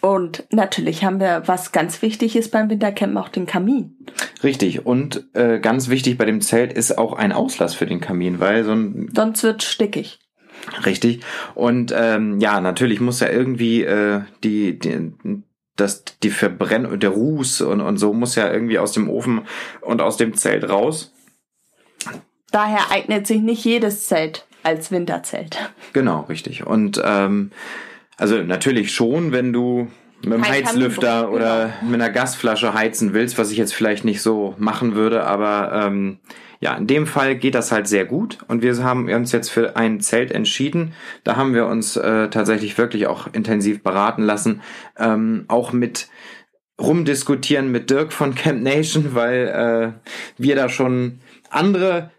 Und 0.06 0.44
natürlich 0.52 1.04
haben 1.04 1.20
wir, 1.20 1.42
was 1.48 1.72
ganz 1.72 2.04
wichtig 2.04 2.36
ist 2.36 2.52
beim 2.52 2.70
Wintercamp, 2.70 3.18
auch 3.18 3.30
den 3.30 3.48
Kamin. 3.48 3.98
Richtig. 4.44 4.86
Und 4.86 5.26
äh, 5.34 5.58
ganz 5.60 5.90
wichtig 5.90 6.20
bei 6.20 6.26
dem 6.26 6.42
Zelt 6.42 6.74
ist 6.74 7.00
auch 7.00 7.14
ein 7.14 7.32
Auslass 7.32 7.74
für 7.74 7.88
den 7.88 8.02
Kamin, 8.02 8.40
weil 8.40 8.64
so 8.64 8.74
ein. 8.74 9.10
Sonst 9.16 9.42
wird 9.42 9.64
stickig. 9.64 10.20
Richtig. 10.86 11.22
Und 11.56 11.92
ähm, 11.98 12.40
ja, 12.40 12.62
natürlich 12.62 13.02
muss 13.02 13.20
ja 13.20 13.30
irgendwie 13.30 13.82
äh, 13.82 14.22
die, 14.44 14.78
die 14.78 15.12
das 15.76 16.04
die 16.22 16.30
Verbrennung, 16.30 17.00
der 17.00 17.10
Ruß 17.10 17.62
und, 17.62 17.82
und 17.82 17.98
so 17.98 18.14
muss 18.14 18.36
ja 18.36 18.54
irgendwie 18.54 18.78
aus 18.78 18.92
dem 18.92 19.10
Ofen 19.10 19.42
und 19.82 20.04
aus 20.04 20.18
dem 20.18 20.36
Zelt 20.36 20.70
raus. 20.70 21.16
Daher 22.52 22.92
eignet 22.92 23.26
sich 23.26 23.42
nicht 23.42 23.66
jedes 23.66 24.06
Zelt 24.06 24.46
als 24.62 24.92
Winterzelt. 24.92 25.58
Genau, 25.94 26.22
richtig. 26.30 26.68
Und 26.68 27.02
ähm, 27.04 27.50
also 28.18 28.38
natürlich 28.44 28.94
schon, 28.94 29.32
wenn 29.32 29.54
du 29.54 29.88
mit 30.24 30.34
einem 30.34 30.48
Heizlüfter 30.48 31.22
Kamin- 31.22 31.36
oder 31.36 31.74
mit 31.84 32.02
einer 32.02 32.10
Gasflasche 32.10 32.74
heizen 32.74 33.14
willst, 33.14 33.38
was 33.38 33.52
ich 33.52 33.58
jetzt 33.58 33.74
vielleicht 33.74 34.06
nicht 34.06 34.22
so 34.22 34.56
machen 34.58 34.96
würde, 34.96 35.26
aber 35.26 35.72
ähm, 35.74 36.20
ja, 36.62 36.76
in 36.76 36.88
dem 36.88 37.06
Fall 37.06 37.36
geht 37.36 37.54
das 37.54 37.72
halt 37.72 37.88
sehr 37.88 38.06
gut 38.06 38.40
und 38.48 38.64
wir 38.64 38.76
haben 38.84 39.10
uns 39.10 39.32
jetzt 39.32 39.50
für 39.50 39.76
ein 39.76 40.00
Zelt 40.00 40.32
entschieden. 40.32 40.94
Da 41.24 41.36
haben 41.36 41.54
wir 41.54 41.68
uns 41.68 41.98
äh, 41.98 42.30
tatsächlich 42.30 42.78
wirklich 42.78 43.08
auch 43.08 43.28
intensiv 43.34 43.84
beraten 43.84 44.24
lassen, 44.24 44.62
ähm, 44.98 45.46
auch 45.48 45.74
mit 45.74 46.08
rumdiskutieren 46.80 47.72
mit 47.72 47.90
Dirk 47.90 48.12
von 48.12 48.36
Camp 48.36 48.64
Nation, 48.64 49.10
weil 49.14 49.48
äh, 49.48 50.12
wir 50.42 50.56
da 50.56 50.70
schon 50.70 51.20
andere 51.50 52.12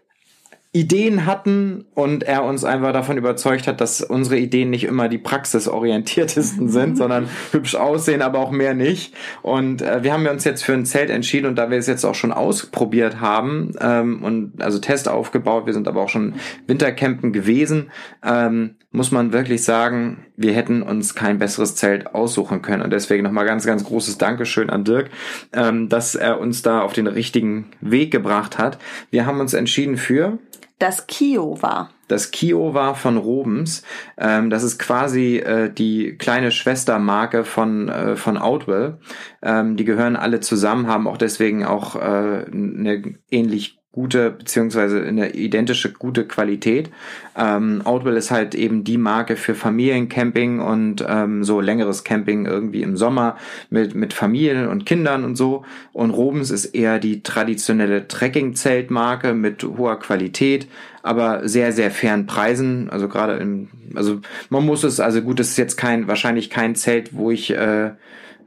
Ideen 0.77 1.25
hatten 1.25 1.85
und 1.95 2.23
er 2.23 2.43
uns 2.43 2.63
einfach 2.63 2.93
davon 2.93 3.17
überzeugt 3.17 3.67
hat, 3.67 3.81
dass 3.81 4.01
unsere 4.01 4.37
Ideen 4.37 4.69
nicht 4.69 4.83
immer 4.83 5.09
die 5.09 5.17
praxisorientiertesten 5.17 6.69
sind, 6.69 6.97
sondern 6.97 7.27
hübsch 7.51 7.75
aussehen, 7.75 8.21
aber 8.21 8.39
auch 8.39 8.51
mehr 8.51 8.75
nicht. 8.75 9.15
Und 9.41 9.81
äh, 9.81 10.03
wir 10.03 10.13
haben 10.13 10.27
uns 10.27 10.43
jetzt 10.43 10.63
für 10.63 10.73
ein 10.73 10.85
Zelt 10.85 11.09
entschieden 11.09 11.47
und 11.47 11.55
da 11.55 11.71
wir 11.71 11.77
es 11.77 11.87
jetzt 11.87 12.05
auch 12.05 12.15
schon 12.15 12.31
ausprobiert 12.31 13.19
haben 13.19 13.73
ähm, 13.81 14.23
und 14.23 14.61
also 14.61 14.77
Test 14.79 15.09
aufgebaut, 15.09 15.65
wir 15.65 15.73
sind 15.73 15.87
aber 15.87 16.01
auch 16.01 16.09
schon 16.09 16.35
Wintercampen 16.67 17.33
gewesen, 17.33 17.89
ähm, 18.23 18.75
muss 18.91 19.11
man 19.11 19.33
wirklich 19.33 19.63
sagen, 19.63 20.25
wir 20.35 20.53
hätten 20.53 20.81
uns 20.81 21.15
kein 21.15 21.39
besseres 21.39 21.75
Zelt 21.75 22.13
aussuchen 22.13 22.61
können. 22.61 22.83
Und 22.83 22.91
deswegen 22.91 23.23
nochmal 23.23 23.45
ganz, 23.45 23.65
ganz 23.65 23.83
großes 23.83 24.17
Dankeschön 24.17 24.69
an 24.69 24.83
Dirk, 24.83 25.09
ähm, 25.53 25.89
dass 25.89 26.15
er 26.15 26.39
uns 26.39 26.61
da 26.61 26.81
auf 26.81 26.93
den 26.93 27.07
richtigen 27.07 27.71
Weg 27.81 28.11
gebracht 28.11 28.57
hat. 28.57 28.77
Wir 29.09 29.25
haben 29.25 29.39
uns 29.39 29.53
entschieden 29.53 29.97
für 29.97 30.37
Das 30.79 31.07
Kio 31.07 31.61
war. 31.61 31.89
das 32.07 32.31
Kio 32.31 32.73
war 32.73 32.93
von 32.95 33.17
Robens. 33.17 33.83
Ähm, 34.17 34.49
das 34.49 34.63
ist 34.63 34.77
quasi 34.77 35.37
äh, 35.37 35.73
die 35.73 36.17
kleine 36.17 36.51
Schwestermarke 36.51 37.43
von, 37.43 37.89
äh, 37.89 38.15
von 38.15 38.37
Outwell. 38.37 38.99
Ähm, 39.41 39.75
die 39.75 39.85
gehören 39.85 40.15
alle 40.15 40.39
zusammen, 40.39 40.87
haben 40.87 41.07
auch 41.07 41.17
deswegen 41.17 41.65
auch 41.65 41.95
äh, 41.95 42.45
eine 42.51 43.15
ähnlich 43.31 43.76
gute 43.97 44.29
beziehungsweise 44.29 45.03
eine 45.03 45.33
identische 45.33 45.91
gute 45.91 46.27
Qualität. 46.27 46.91
Ähm, 47.35 47.81
Outwell 47.83 48.15
ist 48.15 48.29
halt 48.29 48.53
eben 48.53 48.83
die 48.83 48.99
Marke 48.99 49.35
für 49.35 49.55
Familiencamping 49.55 50.59
und 50.59 51.03
ähm, 51.07 51.43
so 51.43 51.61
längeres 51.61 52.03
Camping 52.03 52.45
irgendwie 52.45 52.83
im 52.83 52.95
Sommer 52.95 53.37
mit 53.71 53.95
mit 53.95 54.13
Familien 54.13 54.67
und 54.67 54.85
Kindern 54.85 55.23
und 55.23 55.35
so. 55.35 55.65
Und 55.93 56.11
Robens 56.11 56.51
ist 56.51 56.65
eher 56.75 56.99
die 56.99 57.23
traditionelle 57.23 58.07
Trekking-Zeltmarke 58.07 59.33
mit 59.33 59.63
hoher 59.63 59.97
Qualität, 59.97 60.67
aber 61.01 61.49
sehr 61.49 61.71
sehr 61.71 61.89
fairen 61.89 62.27
Preisen. 62.27 62.91
Also 62.91 63.07
gerade 63.07 63.37
im 63.37 63.69
also 63.95 64.21
man 64.51 64.63
muss 64.63 64.83
es 64.83 64.99
also 64.99 65.23
gut, 65.23 65.39
es 65.39 65.49
ist 65.49 65.57
jetzt 65.57 65.75
kein 65.75 66.07
wahrscheinlich 66.07 66.51
kein 66.51 66.75
Zelt, 66.75 67.15
wo 67.15 67.31
ich 67.31 67.49
äh, 67.49 67.93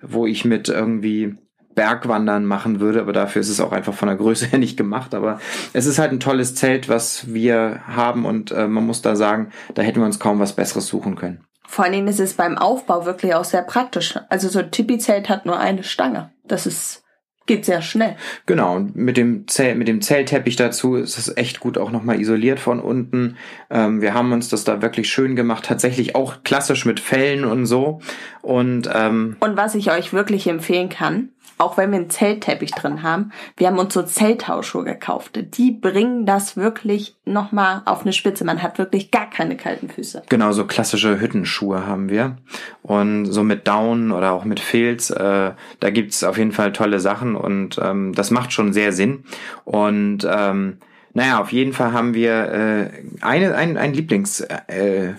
wo 0.01 0.29
ich 0.29 0.45
mit 0.45 0.69
irgendwie 0.69 1.35
Bergwandern 1.75 2.47
machen 2.47 2.81
würde, 2.81 3.01
aber 3.01 3.13
dafür 3.13 3.41
ist 3.41 3.49
es 3.49 3.61
auch 3.61 3.73
einfach 3.73 3.95
von 3.95 4.09
der 4.09 4.17
Größe 4.17 4.47
her 4.51 4.59
nicht 4.59 4.77
gemacht. 4.77 5.15
Aber 5.15 5.41
es 5.73 5.87
ist 5.87 5.99
halt 5.99 6.13
ein 6.13 6.21
tolles 6.21 6.55
Zelt, 6.55 6.89
was 6.89 7.33
wir 7.33 7.81
haben 7.87 8.25
und 8.25 8.51
äh, 8.51 8.67
man 8.67 8.87
muss 8.87 9.03
da 9.03 9.17
sagen, 9.17 9.51
da 9.75 9.83
hätten 9.83 10.01
wir 10.01 10.07
uns 10.07 10.19
kaum 10.19 10.39
was 10.39 10.55
Besseres 10.55 10.87
suchen 10.87 11.17
können. 11.17 11.45
Vor 11.71 11.85
allen 11.85 11.93
Dingen 11.95 12.09
ist 12.09 12.19
es 12.19 12.35
beim 12.35 12.59
Aufbau 12.59 13.07
wirklich 13.07 13.33
auch 13.37 13.45
sehr 13.45 13.63
praktisch. 13.63 14.19
Also 14.29 14.49
so 14.49 14.59
ein 14.59 14.73
Tipi-Zelt 14.73 15.29
hat 15.29 15.47
nur 15.47 15.57
eine 15.57 15.85
Stange. 15.85 16.33
Das 16.43 16.67
ist, 16.67 17.05
geht 17.47 17.65
sehr 17.65 17.81
schnell. 17.81 18.17
Genau, 18.45 18.75
und 18.75 18.97
mit 18.97 19.17
dem 19.17 19.47
Zelt, 19.47 19.79
mit 19.79 19.87
dem 19.87 20.01
Zellteppich 20.03 20.57
dazu 20.57 20.97
ist 20.97 21.17
es 21.17 21.37
echt 21.37 21.61
gut 21.61 21.79
auch 21.79 21.93
nochmal 21.93 22.21
isoliert 22.21 22.59
von 22.59 22.81
unten. 22.81 23.37
Ähm, 23.71 24.03
wir 24.03 24.15
haben 24.15 24.33
uns 24.33 24.49
das 24.49 24.65
da 24.65 24.83
wirklich 24.83 25.09
schön 25.09 25.37
gemacht, 25.37 25.65
tatsächlich 25.65 26.17
auch 26.17 26.43
klassisch 26.43 26.87
mit 26.87 26.99
Fellen 26.99 27.45
und 27.45 27.67
so. 27.67 28.01
Und 28.43 28.91
ähm, 28.93 29.37
Und 29.39 29.57
was 29.57 29.77
ich 29.77 29.93
euch 29.93 30.13
wirklich 30.13 30.49
empfehlen 30.49 30.89
kann, 30.89 31.29
auch 31.59 31.77
wenn 31.77 31.91
wir 31.91 31.99
einen 31.99 32.11
Zeltteppich 32.11 32.73
drin 32.73 33.03
haben, 33.03 33.33
wir 33.57 33.67
haben 33.67 33.79
uns 33.79 33.95
so 33.95 34.03
Zelthausschuhe 34.03 34.85
gekauft. 34.85 35.39
Die 35.55 35.71
bringen 35.71 36.27
das 36.27 36.57
wirklich 36.57 37.17
nochmal 37.25 37.83
auf 37.85 38.03
eine 38.03 38.13
Spitze. 38.13 38.45
Man 38.45 38.63
hat 38.63 38.79
wirklich 38.79 39.11
gar 39.11 39.29
keine 39.29 39.57
kalten 39.57 39.89
Füße. 39.89 40.23
Genau, 40.29 40.53
so 40.53 40.67
klassische 40.67 41.21
Hüttenschuhe 41.21 41.87
haben 41.87 42.09
wir. 42.09 42.37
Und 42.83 43.27
so 43.27 43.43
mit 43.43 43.67
Down 43.69 44.13
oder 44.13 44.33
auch 44.33 44.45
mit 44.45 44.61
Filz, 44.61 45.11
äh, 45.11 45.53
da 45.81 45.91
gibt's 45.91 46.25
auf 46.25 46.39
jeden 46.39 46.53
Fall 46.53 46.73
tolle 46.73 47.01
Sachen 47.01 47.37
und 47.37 47.79
ähm, 47.83 48.13
das 48.15 48.31
macht 48.31 48.53
schon 48.53 48.73
sehr 48.73 48.93
Sinn. 48.93 49.25
Und 49.65 50.27
ähm, 50.31 50.79
naja, 51.13 51.41
auf 51.41 51.53
jeden 51.53 51.73
Fall 51.73 51.93
haben 51.93 52.15
wir 52.15 52.33
äh, 52.53 52.91
eine, 53.21 53.55
ein, 53.55 53.77
ein 53.77 53.93
Lieblingspunkt 53.93 54.69
äh, 54.69 55.15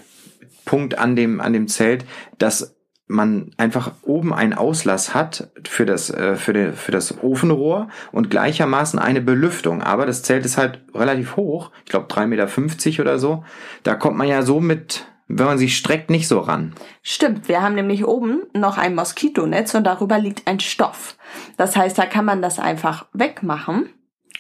Punkt 0.64 0.98
an 0.98 1.16
dem, 1.16 1.42
an 1.42 1.54
dem 1.54 1.68
Zelt, 1.68 2.06
dass 2.38 2.76
man 3.12 3.52
einfach 3.58 3.92
oben 4.02 4.34
einen 4.34 4.54
Auslass 4.54 5.14
hat 5.14 5.50
für 5.68 5.86
das, 5.86 6.10
äh, 6.10 6.36
für, 6.36 6.54
den, 6.54 6.74
für 6.74 6.92
das 6.92 7.22
Ofenrohr 7.24 7.90
und 8.12 8.30
gleichermaßen 8.30 9.00
eine 9.00 9.22
Belüftung. 9.22 9.84
Aber 9.84 10.06
das 10.06 10.24
Zelt 10.24 10.46
ist 10.46 10.58
halt 10.58 10.80
relativ 10.96 11.36
hoch, 11.36 11.72
ich 11.86 11.92
glaube 11.92 12.08
3,50 12.08 12.26
Meter 12.28 13.02
oder 13.02 13.20
so. 13.20 13.44
Da 13.84 13.96
kommt 13.96 14.18
man 14.18 14.28
ja 14.28 14.42
so 14.42 14.60
mit, 14.60 15.06
wenn 15.28 15.46
man 15.46 15.58
sich 15.58 15.78
streckt, 15.78 16.10
nicht 16.10 16.28
so 16.28 16.40
ran. 16.40 16.74
Stimmt, 17.04 17.48
wir 17.48 17.62
haben 17.62 17.76
nämlich 17.76 18.06
oben 18.06 18.44
noch 18.54 18.78
ein 18.78 18.96
Moskitonetz 18.96 19.76
und 19.76 19.84
darüber 19.84 20.18
liegt 20.18 20.48
ein 20.48 20.60
Stoff. 20.60 21.18
Das 21.58 21.76
heißt, 21.76 21.98
da 21.98 22.06
kann 22.06 22.26
man 22.26 22.42
das 22.42 22.60
einfach 22.60 23.06
wegmachen, 23.14 23.90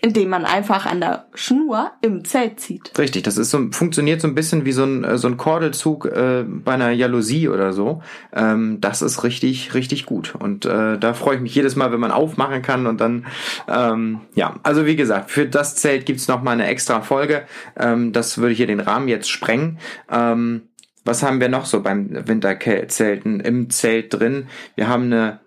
indem 0.01 0.29
man 0.29 0.45
einfach 0.45 0.86
an 0.86 1.00
der 1.00 1.25
Schnur 1.36 1.91
im 2.01 2.25
Zelt 2.25 2.60
zieht. 2.60 2.91
Richtig, 2.98 3.24
das 3.24 3.38
ist 3.38 3.51
so, 3.51 3.67
funktioniert 3.71 4.19
so 4.19 4.27
ein 4.27 4.33
bisschen 4.33 4.65
wie 4.65 4.71
so 4.71 4.83
ein, 4.83 5.03
äh, 5.03 5.17
so 5.17 5.27
ein 5.27 5.38
Kordelzug 5.38 6.05
äh, 6.05 6.43
bei 6.43 6.74
einer 6.74 6.91
Jalousie 6.91 7.50
oder 7.50 7.71
so. 7.71 8.01
Ähm, 8.33 8.79
das 8.81 9.01
ist 9.03 9.24
richtig, 9.24 9.75
richtig 9.75 10.05
gut. 10.05 10.33
Und 10.36 10.65
äh, 10.65 10.98
da 10.98 11.13
freue 11.13 11.36
ich 11.36 11.41
mich 11.41 11.53
jedes 11.53 11.75
Mal, 11.75 11.91
wenn 11.91 12.00
man 12.00 12.12
aufmachen 12.12 12.63
kann 12.63 12.88
und 12.88 13.00
dann, 13.00 13.27
ähm, 13.67 14.21
ja, 14.33 14.55
also 14.63 14.86
wie 14.86 14.95
gesagt, 14.95 15.29
für 15.29 15.45
das 15.45 15.75
Zelt 15.75 16.05
gibt's 16.07 16.27
noch 16.27 16.41
mal 16.41 16.51
eine 16.51 16.65
extra 16.65 17.01
Folge. 17.01 17.43
Ähm, 17.77 18.12
das 18.12 18.39
würde 18.39 18.55
hier 18.55 18.67
den 18.67 18.79
Rahmen 18.79 19.07
jetzt 19.07 19.29
sprengen. 19.29 19.77
Ähm, 20.12 20.63
was 21.03 21.24
haben 21.24 21.39
wir 21.39 21.50
noch 21.50 21.65
so 21.65 21.81
beim 21.81 22.27
Winterzelten 22.27 23.39
im 23.39 23.69
Zelt 23.69 24.13
drin? 24.13 24.48
Wir 24.75 24.88
haben 24.88 25.05
eine 25.05 25.39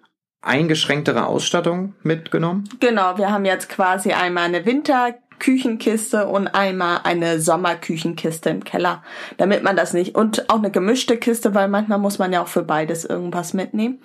eingeschränktere 0.46 1.26
Ausstattung 1.26 1.94
mitgenommen. 2.02 2.68
Genau, 2.80 3.16
wir 3.18 3.30
haben 3.30 3.44
jetzt 3.44 3.68
quasi 3.68 4.12
einmal 4.12 4.44
eine 4.44 4.66
Winterküchenkiste 4.66 6.26
und 6.26 6.48
einmal 6.48 7.00
eine 7.04 7.40
Sommerküchenkiste 7.40 8.50
im 8.50 8.64
Keller, 8.64 9.02
damit 9.36 9.62
man 9.62 9.76
das 9.76 9.92
nicht 9.92 10.14
und 10.14 10.50
auch 10.50 10.58
eine 10.58 10.70
gemischte 10.70 11.16
Kiste, 11.16 11.54
weil 11.54 11.68
manchmal 11.68 11.98
muss 11.98 12.18
man 12.18 12.32
ja 12.32 12.42
auch 12.42 12.48
für 12.48 12.62
beides 12.62 13.04
irgendwas 13.04 13.54
mitnehmen. 13.54 14.00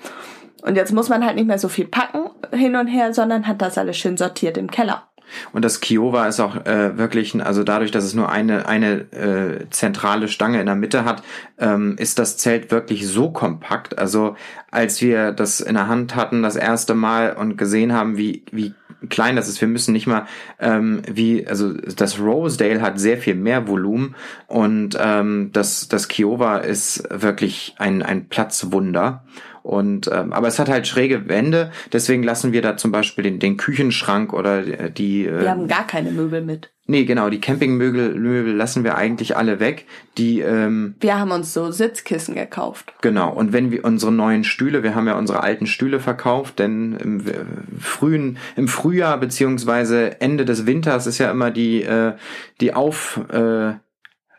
Und 0.62 0.76
jetzt 0.76 0.92
muss 0.92 1.10
man 1.10 1.26
halt 1.26 1.36
nicht 1.36 1.48
mehr 1.48 1.60
so 1.60 1.70
viel 1.70 1.88
packen 1.88 2.30
hin 2.52 2.76
und 2.76 2.88
her, 2.88 3.14
sondern 3.14 3.48
hat 3.48 3.62
das 3.62 3.78
alles 3.78 3.98
schön 3.98 4.18
sortiert 4.18 4.58
im 4.58 4.70
Keller. 4.70 5.09
Und 5.52 5.66
das 5.66 5.82
Kiowa 5.82 6.28
ist 6.28 6.40
auch 6.40 6.66
äh, 6.66 6.98
wirklich, 6.98 7.36
also 7.44 7.64
dadurch, 7.64 7.92
dass 7.92 8.04
es 8.04 8.14
nur 8.14 8.30
eine, 8.30 8.68
eine 8.68 9.12
äh, 9.12 9.70
zentrale 9.70 10.28
Stange 10.28 10.60
in 10.60 10.66
der 10.66 10.76
Mitte 10.76 11.06
hat, 11.06 11.24
ähm, 11.58 11.96
ist 11.98 12.20
das 12.20 12.38
Zelt 12.38 12.72
wirklich 12.72 13.08
so 13.08 13.32
kompakt. 13.32 13.98
Also 13.98 14.36
als 14.72 15.02
wir 15.02 15.32
das 15.32 15.62
in 15.62 15.76
der 15.76 15.88
Hand 15.88 16.16
hatten 16.16 16.44
das 16.44 16.56
erste 16.56 16.96
Mal 16.96 17.34
und 17.34 17.58
gesehen 17.58 17.94
haben, 17.94 18.18
wie, 18.18 18.44
wie 18.52 18.74
klein 19.08 19.36
das 19.36 19.48
ist, 19.48 19.62
wir 19.62 19.68
müssen 19.68 19.94
nicht 19.94 20.08
mal, 20.08 20.26
ähm, 20.60 21.02
wie, 21.10 21.48
also 21.48 21.74
das 21.74 22.20
Rosedale 22.20 22.82
hat 22.82 23.00
sehr 23.00 23.18
viel 23.18 23.36
mehr 23.36 23.68
Volumen 23.68 24.16
und 24.48 24.98
ähm, 25.00 25.52
das, 25.54 25.88
das 25.88 26.10
Kiowa 26.10 26.58
ist 26.58 27.08
wirklich 27.10 27.76
ein, 27.78 28.04
ein 28.04 28.28
Platzwunder. 28.28 29.24
Und 29.64 30.10
ähm, 30.12 30.34
aber 30.34 30.48
es 30.48 30.60
hat 30.60 30.70
halt 30.70 30.88
schräge 30.88 31.28
Wände, 31.28 31.72
deswegen 31.92 32.24
lassen 32.24 32.54
wir 32.54 32.62
da 32.62 32.78
zum 32.78 32.92
Beispiel 32.92 33.24
den, 33.24 33.40
den 33.40 33.58
Küchenschrank 33.58 34.34
oder 34.34 34.62
die 34.90 35.26
äh, 35.26 35.42
Wir 35.42 35.50
haben 35.52 35.68
gar 35.68 35.86
keine 35.86 36.12
Möbel 36.12 36.42
mit. 36.42 36.72
Nee, 36.88 37.06
genau, 37.06 37.30
die 37.30 37.40
Campingmöbel 37.40 38.16
Möbel 38.16 38.56
lassen 38.56 38.84
wir 38.84 38.96
eigentlich 38.96 39.38
alle 39.38 39.60
weg. 39.60 39.86
Die, 40.18 40.40
ähm, 40.40 40.96
Wir 41.00 41.20
haben 41.20 41.30
uns 41.30 41.54
so 41.54 41.70
Sitzkissen 41.70 42.34
gekauft. 42.34 42.94
genau, 43.02 43.32
und 43.32 43.54
wenn 43.54 43.70
wir 43.70 43.86
unsere 43.86 44.12
neuen 44.12 44.44
Stühle, 44.44 44.82
wir 44.82 44.96
haben 44.96 45.06
ja 45.06 45.16
unsere 45.16 45.44
alten 45.44 45.68
Stühle 45.68 46.00
verkauft, 46.00 46.58
denn 46.58 46.94
im 46.94 47.20
äh, 47.28 47.34
frühen, 47.80 48.40
im 48.56 48.68
Frühjahr 48.68 49.20
beziehungsweise 49.20 50.20
Ende 50.20 50.46
des 50.46 50.66
Winters 50.66 51.06
ist 51.06 51.20
ja 51.20 51.30
immer 51.30 51.52
die, 51.52 51.84
äh, 51.84 52.14
die 52.60 52.74
Auf, 52.74 53.22
äh, 53.32 53.74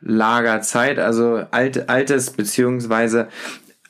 Lagerzeit, 0.00 0.99
also 0.99 1.43
alt, 1.50 1.89
altes 1.89 2.31
beziehungsweise 2.31 3.29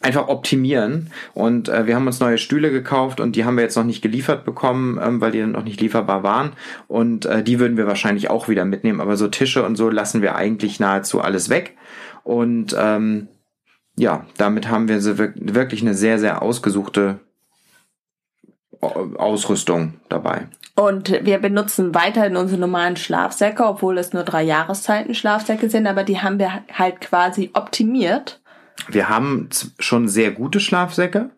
einfach 0.00 0.28
optimieren. 0.28 1.12
Und 1.34 1.68
äh, 1.68 1.86
wir 1.86 1.94
haben 1.94 2.06
uns 2.06 2.20
neue 2.20 2.38
Stühle 2.38 2.70
gekauft 2.70 3.20
und 3.20 3.36
die 3.36 3.44
haben 3.44 3.56
wir 3.56 3.64
jetzt 3.64 3.76
noch 3.76 3.84
nicht 3.84 4.02
geliefert 4.02 4.44
bekommen, 4.44 4.98
ähm, 5.02 5.20
weil 5.20 5.32
die 5.32 5.40
dann 5.40 5.52
noch 5.52 5.64
nicht 5.64 5.80
lieferbar 5.80 6.22
waren. 6.22 6.52
Und 6.88 7.26
äh, 7.26 7.42
die 7.42 7.60
würden 7.60 7.76
wir 7.76 7.86
wahrscheinlich 7.86 8.30
auch 8.30 8.48
wieder 8.48 8.64
mitnehmen. 8.64 9.00
Aber 9.00 9.16
so 9.16 9.28
Tische 9.28 9.64
und 9.64 9.76
so 9.76 9.90
lassen 9.90 10.22
wir 10.22 10.36
eigentlich 10.36 10.80
nahezu 10.80 11.20
alles 11.20 11.50
weg. 11.50 11.76
Und 12.24 12.74
ähm, 12.78 13.28
ja, 13.96 14.24
damit 14.38 14.68
haben 14.68 14.88
wir 14.88 15.00
so 15.00 15.18
wirk 15.18 15.34
wirklich 15.36 15.82
eine 15.82 15.94
sehr, 15.94 16.18
sehr 16.18 16.42
ausgesuchte 16.42 17.20
Ausrüstung 18.80 19.94
dabei. 20.08 20.48
Und 20.74 21.10
wir 21.26 21.38
benutzen 21.38 21.94
weiterhin 21.94 22.36
unsere 22.36 22.58
normalen 22.58 22.96
Schlafsäcke, 22.96 23.62
obwohl 23.66 23.98
es 23.98 24.14
nur 24.14 24.22
drei 24.22 24.42
Jahreszeiten 24.42 25.14
Schlafsäcke 25.14 25.68
sind, 25.68 25.86
aber 25.86 26.04
die 26.04 26.20
haben 26.20 26.38
wir 26.38 26.62
halt 26.72 27.02
quasi 27.02 27.50
optimiert. 27.52 28.39
Wir 28.88 29.08
haben 29.08 29.48
schon 29.78 30.08
sehr 30.08 30.30
gute 30.30 30.60
Schlafsäcke. 30.60 31.30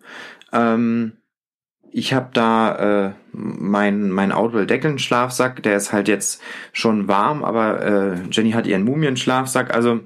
Ähm, 0.53 1.13
ich 1.93 2.15
habe 2.15 2.31
da 2.33 3.09
äh, 3.09 3.13
mein 3.33 4.11
mein 4.11 4.33
Outwell 4.33 4.67
Deckeln 4.67 4.99
Schlafsack, 4.99 5.63
der 5.63 5.77
ist 5.77 5.93
halt 5.93 6.09
jetzt 6.09 6.41
schon 6.73 7.07
warm, 7.07 7.45
aber 7.45 7.85
äh, 7.85 8.17
Jenny 8.31 8.53
hat 8.53 8.67
ihren 8.67 8.85
Mumien 8.85 9.17
Schlafsack, 9.17 9.75
also 9.75 10.01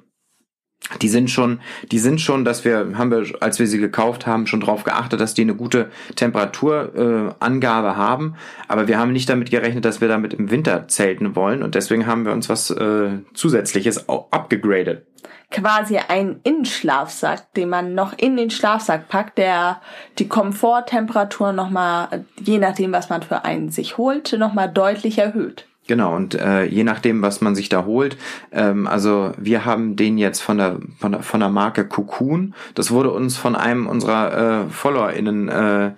die 1.02 1.09
sind 1.09 1.31
schon, 1.31 1.61
die 1.90 1.99
sind 1.99 2.21
schon, 2.21 2.45
dass 2.45 2.64
wir, 2.64 2.93
haben 2.95 3.11
wir, 3.11 3.25
als 3.40 3.59
wir 3.59 3.66
sie 3.66 3.78
gekauft 3.78 4.26
haben, 4.26 4.47
schon 4.47 4.61
darauf 4.61 4.85
geachtet, 4.85 5.21
dass 5.21 5.35
die 5.35 5.43
eine 5.43 5.57
gute 5.57 5.90
Temperaturangabe 6.14 7.88
äh, 7.88 7.95
haben. 7.95 8.37
Aber 8.69 8.87
wir 8.87 8.99
haben 8.99 9.12
nicht 9.12 9.28
damit 9.28 9.50
gerechnet, 9.50 9.85
dass 9.85 10.00
wir 10.00 10.07
damit 10.07 10.35
im 10.35 10.50
Winter 10.50 10.87
zelten 10.87 11.35
wollen 11.35 11.62
und 11.62 11.75
deswegen 11.75 12.07
haben 12.07 12.25
wir 12.25 12.33
uns 12.33 12.49
was 12.49 12.71
äh, 12.71 13.19
Zusätzliches 13.35 14.09
abgegradet. 14.09 15.07
Quasi 15.56 15.96
ein 15.96 16.40
Innenschlafsack, 16.42 17.54
den 17.54 17.70
man 17.70 17.94
noch 17.94 18.12
in 18.18 18.36
den 18.36 18.50
Schlafsack 18.50 19.08
packt, 19.08 19.38
der 19.38 19.80
die 20.18 20.28
Komforttemperatur 20.28 21.52
nochmal, 21.52 22.26
je 22.38 22.58
nachdem, 22.58 22.92
was 22.92 23.08
man 23.08 23.22
für 23.22 23.46
einen 23.46 23.70
sich 23.70 23.96
holt, 23.96 24.34
nochmal 24.38 24.70
deutlich 24.70 25.16
erhöht. 25.16 25.66
Genau, 25.86 26.14
und 26.14 26.34
äh, 26.34 26.64
je 26.64 26.84
nachdem, 26.84 27.22
was 27.22 27.40
man 27.40 27.54
sich 27.54 27.68
da 27.68 27.84
holt, 27.84 28.18
ähm, 28.52 28.86
also 28.86 29.32
wir 29.38 29.64
haben 29.64 29.96
den 29.96 30.18
jetzt 30.18 30.40
von 30.40 30.58
der, 30.58 30.80
von 30.98 31.12
der, 31.12 31.22
von 31.22 31.40
der 31.40 31.48
Marke 31.48 31.86
Cocoon. 31.86 32.54
Das 32.75 32.90
wurde 32.90 33.12
uns 33.12 33.36
von 33.38 33.54
einem 33.54 33.86
unserer 33.86 34.64
äh, 34.66 34.68
FollowerInnen 34.68 35.48
äh, 35.48 35.92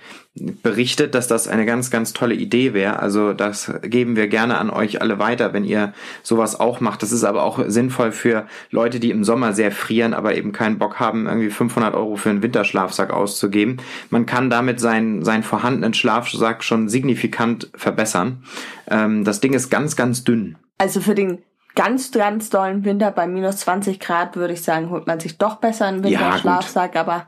berichtet, 0.63 1.15
dass 1.15 1.29
das 1.29 1.49
eine 1.49 1.67
ganz, 1.67 1.91
ganz 1.91 2.13
tolle 2.13 2.35
Idee 2.35 2.75
wäre. 2.75 3.01
Also 3.01 3.33
das 3.33 3.73
geben 3.83 4.17
wir 4.17 4.29
gerne 4.29 4.59
an 4.59 4.71
euch 4.71 5.01
alle 5.01 5.19
weiter, 5.19 5.53
wenn 5.53 5.65
ihr 5.65 5.93
sowas 6.23 6.59
auch 6.59 6.81
macht. 6.81 7.03
Das 7.03 7.13
ist 7.13 7.25
aber 7.25 7.43
auch 7.43 7.61
sinnvoll 7.67 8.13
für 8.13 8.47
Leute, 8.71 9.01
die 9.01 9.11
im 9.11 9.25
Sommer 9.25 9.53
sehr 9.53 9.73
frieren, 9.73 10.15
aber 10.15 10.37
eben 10.37 10.53
keinen 10.53 10.79
Bock 10.79 11.01
haben, 11.01 11.27
irgendwie 11.27 11.51
500 11.51 11.95
Euro 11.95 12.17
für 12.17 12.31
einen 12.31 12.43
Winterschlafsack 12.43 13.13
auszugeben. 13.13 13.79
Man 14.11 14.27
kann 14.27 14.51
damit 14.51 14.81
seinen, 14.81 15.25
seinen 15.25 15.43
vorhandenen 15.43 15.95
Schlafsack 15.95 16.65
schon 16.65 16.89
signifikant 16.89 17.71
verbessern. 17.75 18.45
Ähm, 18.91 19.25
das 19.25 19.41
Ding 19.41 19.55
ist 19.55 19.71
ganz, 19.71 19.97
ganz 19.97 20.25
dünn. 20.25 20.57
Also 20.79 21.01
für 21.01 21.15
den 21.15 21.39
ganz, 21.75 22.11
ganz 22.11 22.51
dollen 22.51 22.85
Winter 22.85 23.11
bei 23.11 23.27
minus 23.27 23.59
20 23.59 24.01
Grad 24.01 24.37
würde 24.37 24.55
ich 24.55 24.63
sagen, 24.63 24.91
holt 24.91 25.07
man 25.07 25.21
sich 25.21 25.39
doch 25.39 25.57
besser 25.57 25.87
einen 25.87 26.03
Winterschlafsack, 26.03 26.95
ja, 26.95 27.01
aber 27.01 27.27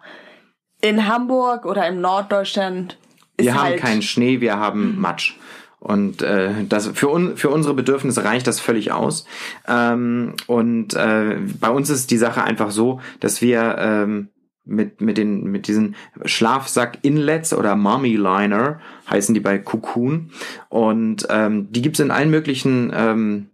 in 0.80 1.06
Hamburg 1.06 1.66
oder 1.66 1.86
im 1.86 2.00
Norddeutschland 2.00 2.96
ist 3.36 3.46
Wir 3.46 3.60
halt 3.60 3.74
haben 3.74 3.80
keinen 3.80 4.02
Schnee, 4.02 4.40
wir 4.40 4.56
haben 4.56 5.00
Matsch. 5.00 5.36
Und 5.78 6.20
äh, 6.20 6.64
das 6.68 6.88
für, 6.88 7.10
un, 7.10 7.38
für 7.38 7.48
unsere 7.48 7.74
Bedürfnisse 7.74 8.22
reicht 8.22 8.46
das 8.46 8.60
völlig 8.60 8.92
aus. 8.92 9.24
Ähm, 9.66 10.34
und 10.46 10.94
äh, 10.94 11.38
bei 11.58 11.70
uns 11.70 11.88
ist 11.88 12.10
die 12.10 12.18
Sache 12.18 12.44
einfach 12.44 12.70
so, 12.70 13.00
dass 13.20 13.40
wir 13.40 13.76
ähm, 13.78 14.28
mit, 14.66 15.00
mit, 15.00 15.16
den, 15.16 15.44
mit 15.44 15.68
diesen 15.68 15.96
Schlafsack-Inlets 16.24 17.54
oder 17.54 17.76
Mummy-Liner 17.76 18.80
heißen 19.10 19.34
die 19.34 19.40
bei 19.40 19.58
Cocoon. 19.58 20.30
Und 20.68 21.26
ähm, 21.30 21.72
die 21.72 21.82
gibt's 21.82 21.98
in 21.98 22.10
allen 22.10 22.30
möglichen 22.30 22.92
ähm, 22.94 23.49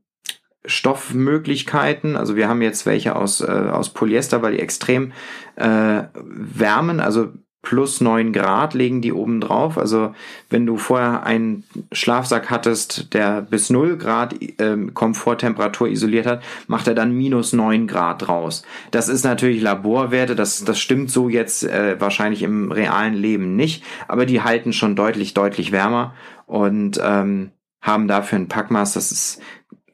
Stoffmöglichkeiten. 0.66 2.16
Also 2.16 2.36
wir 2.36 2.48
haben 2.48 2.62
jetzt 2.62 2.86
welche 2.86 3.16
aus, 3.16 3.40
äh, 3.40 3.46
aus 3.46 3.90
Polyester, 3.90 4.42
weil 4.42 4.52
die 4.52 4.60
extrem 4.60 5.12
äh, 5.56 6.02
wärmen. 6.14 7.00
Also 7.00 7.32
plus 7.66 8.00
neun 8.00 8.32
Grad 8.32 8.74
legen 8.74 9.02
die 9.02 9.12
oben 9.12 9.40
drauf. 9.40 9.76
Also 9.76 10.14
wenn 10.48 10.66
du 10.66 10.76
vorher 10.76 11.24
einen 11.24 11.64
Schlafsack 11.90 12.48
hattest, 12.48 13.12
der 13.12 13.42
bis 13.42 13.70
null 13.70 13.96
Grad 13.96 14.40
äh, 14.40 14.76
Komforttemperatur 14.94 15.88
isoliert 15.88 16.26
hat, 16.26 16.44
macht 16.68 16.86
er 16.86 16.94
dann 16.94 17.10
minus 17.10 17.52
neun 17.52 17.88
Grad 17.88 18.28
draus. 18.28 18.62
Das 18.92 19.08
ist 19.08 19.24
natürlich 19.24 19.60
Laborwerte, 19.60 20.36
das, 20.36 20.64
das 20.64 20.78
stimmt 20.78 21.10
so 21.10 21.28
jetzt 21.28 21.64
äh, 21.64 22.00
wahrscheinlich 22.00 22.44
im 22.44 22.70
realen 22.70 23.14
Leben 23.14 23.56
nicht, 23.56 23.82
aber 24.06 24.26
die 24.26 24.42
halten 24.42 24.72
schon 24.72 24.94
deutlich, 24.94 25.34
deutlich 25.34 25.72
wärmer 25.72 26.14
und 26.46 27.00
ähm, 27.02 27.50
haben 27.80 28.06
dafür 28.06 28.38
ein 28.38 28.48
Packmaß, 28.48 28.92
das 28.92 29.10
ist 29.10 29.42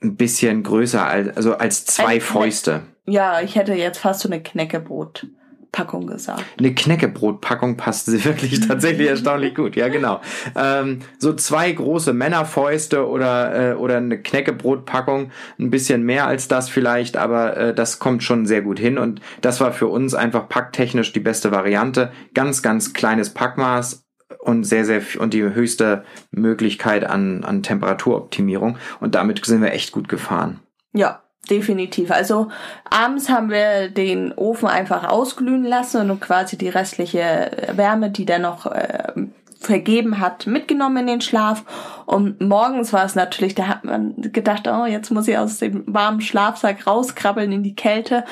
ein 0.03 0.17
bisschen 0.17 0.63
größer, 0.63 1.07
als, 1.07 1.37
also 1.37 1.57
als 1.57 1.87
zwei 1.87 2.21
Fäuste. 2.21 2.83
Ja, 3.07 3.41
ich 3.41 3.57
hätte 3.57 3.75
jetzt 3.75 3.99
fast 3.99 4.21
so 4.21 4.29
eine 4.29 4.43
Knäckebrot. 4.43 5.27
Packung 5.73 6.07
gesagt. 6.07 6.45
Eine 6.59 6.75
Knäckebrotpackung 6.75 7.79
passt 7.79 8.07
wirklich 8.25 8.61
tatsächlich 8.69 9.09
erstaunlich 9.09 9.55
gut. 9.55 9.75
Ja, 9.75 9.89
genau. 9.89 10.21
Ähm, 10.55 10.99
so 11.19 11.33
zwei 11.33 11.73
große 11.73 12.13
Männerfäuste 12.13 13.09
oder 13.09 13.71
äh, 13.71 13.75
oder 13.75 13.97
eine 13.97 14.21
Knäckebrotpackung, 14.21 15.31
ein 15.59 15.71
bisschen 15.71 16.03
mehr 16.03 16.27
als 16.27 16.47
das 16.47 16.69
vielleicht, 16.69 17.17
aber 17.17 17.57
äh, 17.57 17.75
das 17.75 17.99
kommt 17.99 18.23
schon 18.23 18.45
sehr 18.45 18.61
gut 18.61 18.79
hin 18.79 18.99
und 18.99 19.23
das 19.41 19.63
war 19.63 19.73
für 19.73 19.87
uns 19.87 20.15
einfach 20.15 20.47
packtechnisch 20.47 21.13
die 21.13 21.21
beste 21.21 21.51
Variante. 21.51 22.13
Ganz 22.35 22.63
ganz 22.63 22.93
kleines 22.93 23.31
Packmaß, 23.31 24.05
und 24.43 24.65
sehr, 24.65 24.85
sehr 24.85 25.03
und 25.19 25.35
die 25.35 25.43
höchste 25.43 26.05
Möglichkeit 26.31 27.05
an, 27.05 27.45
an 27.45 27.63
Temperaturoptimierung. 27.63 28.77
Und 29.01 29.15
damit 29.15 29.45
sind 29.45 29.63
wir 29.63 29.73
echt 29.73 29.93
gut 29.93 30.09
gefahren. 30.09 30.61
Ja, 30.93 31.23
definitiv. 31.49 32.11
Also 32.11 32.49
abends 32.91 33.29
haben 33.29 33.51
wir 33.51 33.89
den 33.89 34.33
Ofen 34.33 34.69
einfach 34.69 35.09
ausglühen 35.09 35.65
lassen 35.65 36.11
und 36.11 36.21
quasi 36.21 36.59
die 36.59 36.69
restliche 36.69 37.51
Wärme, 37.75 38.11
die 38.11 38.27
der 38.27 38.41
noch 38.41 38.67
äh, 38.67 39.13
vergeben 39.61 40.19
hat, 40.19 40.47
mitgenommen 40.49 40.99
in 40.99 41.07
den 41.07 41.21
Schlaf. 41.21 41.65
Und 42.07 42.41
morgens 42.41 42.93
war 42.93 43.05
es 43.05 43.15
natürlich, 43.15 43.55
da 43.55 43.69
hat 43.69 43.85
man 43.85 44.15
gedacht, 44.33 44.67
oh, 44.67 44.87
jetzt 44.87 45.11
muss 45.11 45.29
ich 45.29 45.39
aus 45.39 45.59
dem 45.59 45.85
warmen 45.87 46.21
Schlafsack 46.21 46.87
rauskrabbeln 46.87 47.53
in 47.53 47.63
die 47.63 47.77
Kälte. 47.77 48.25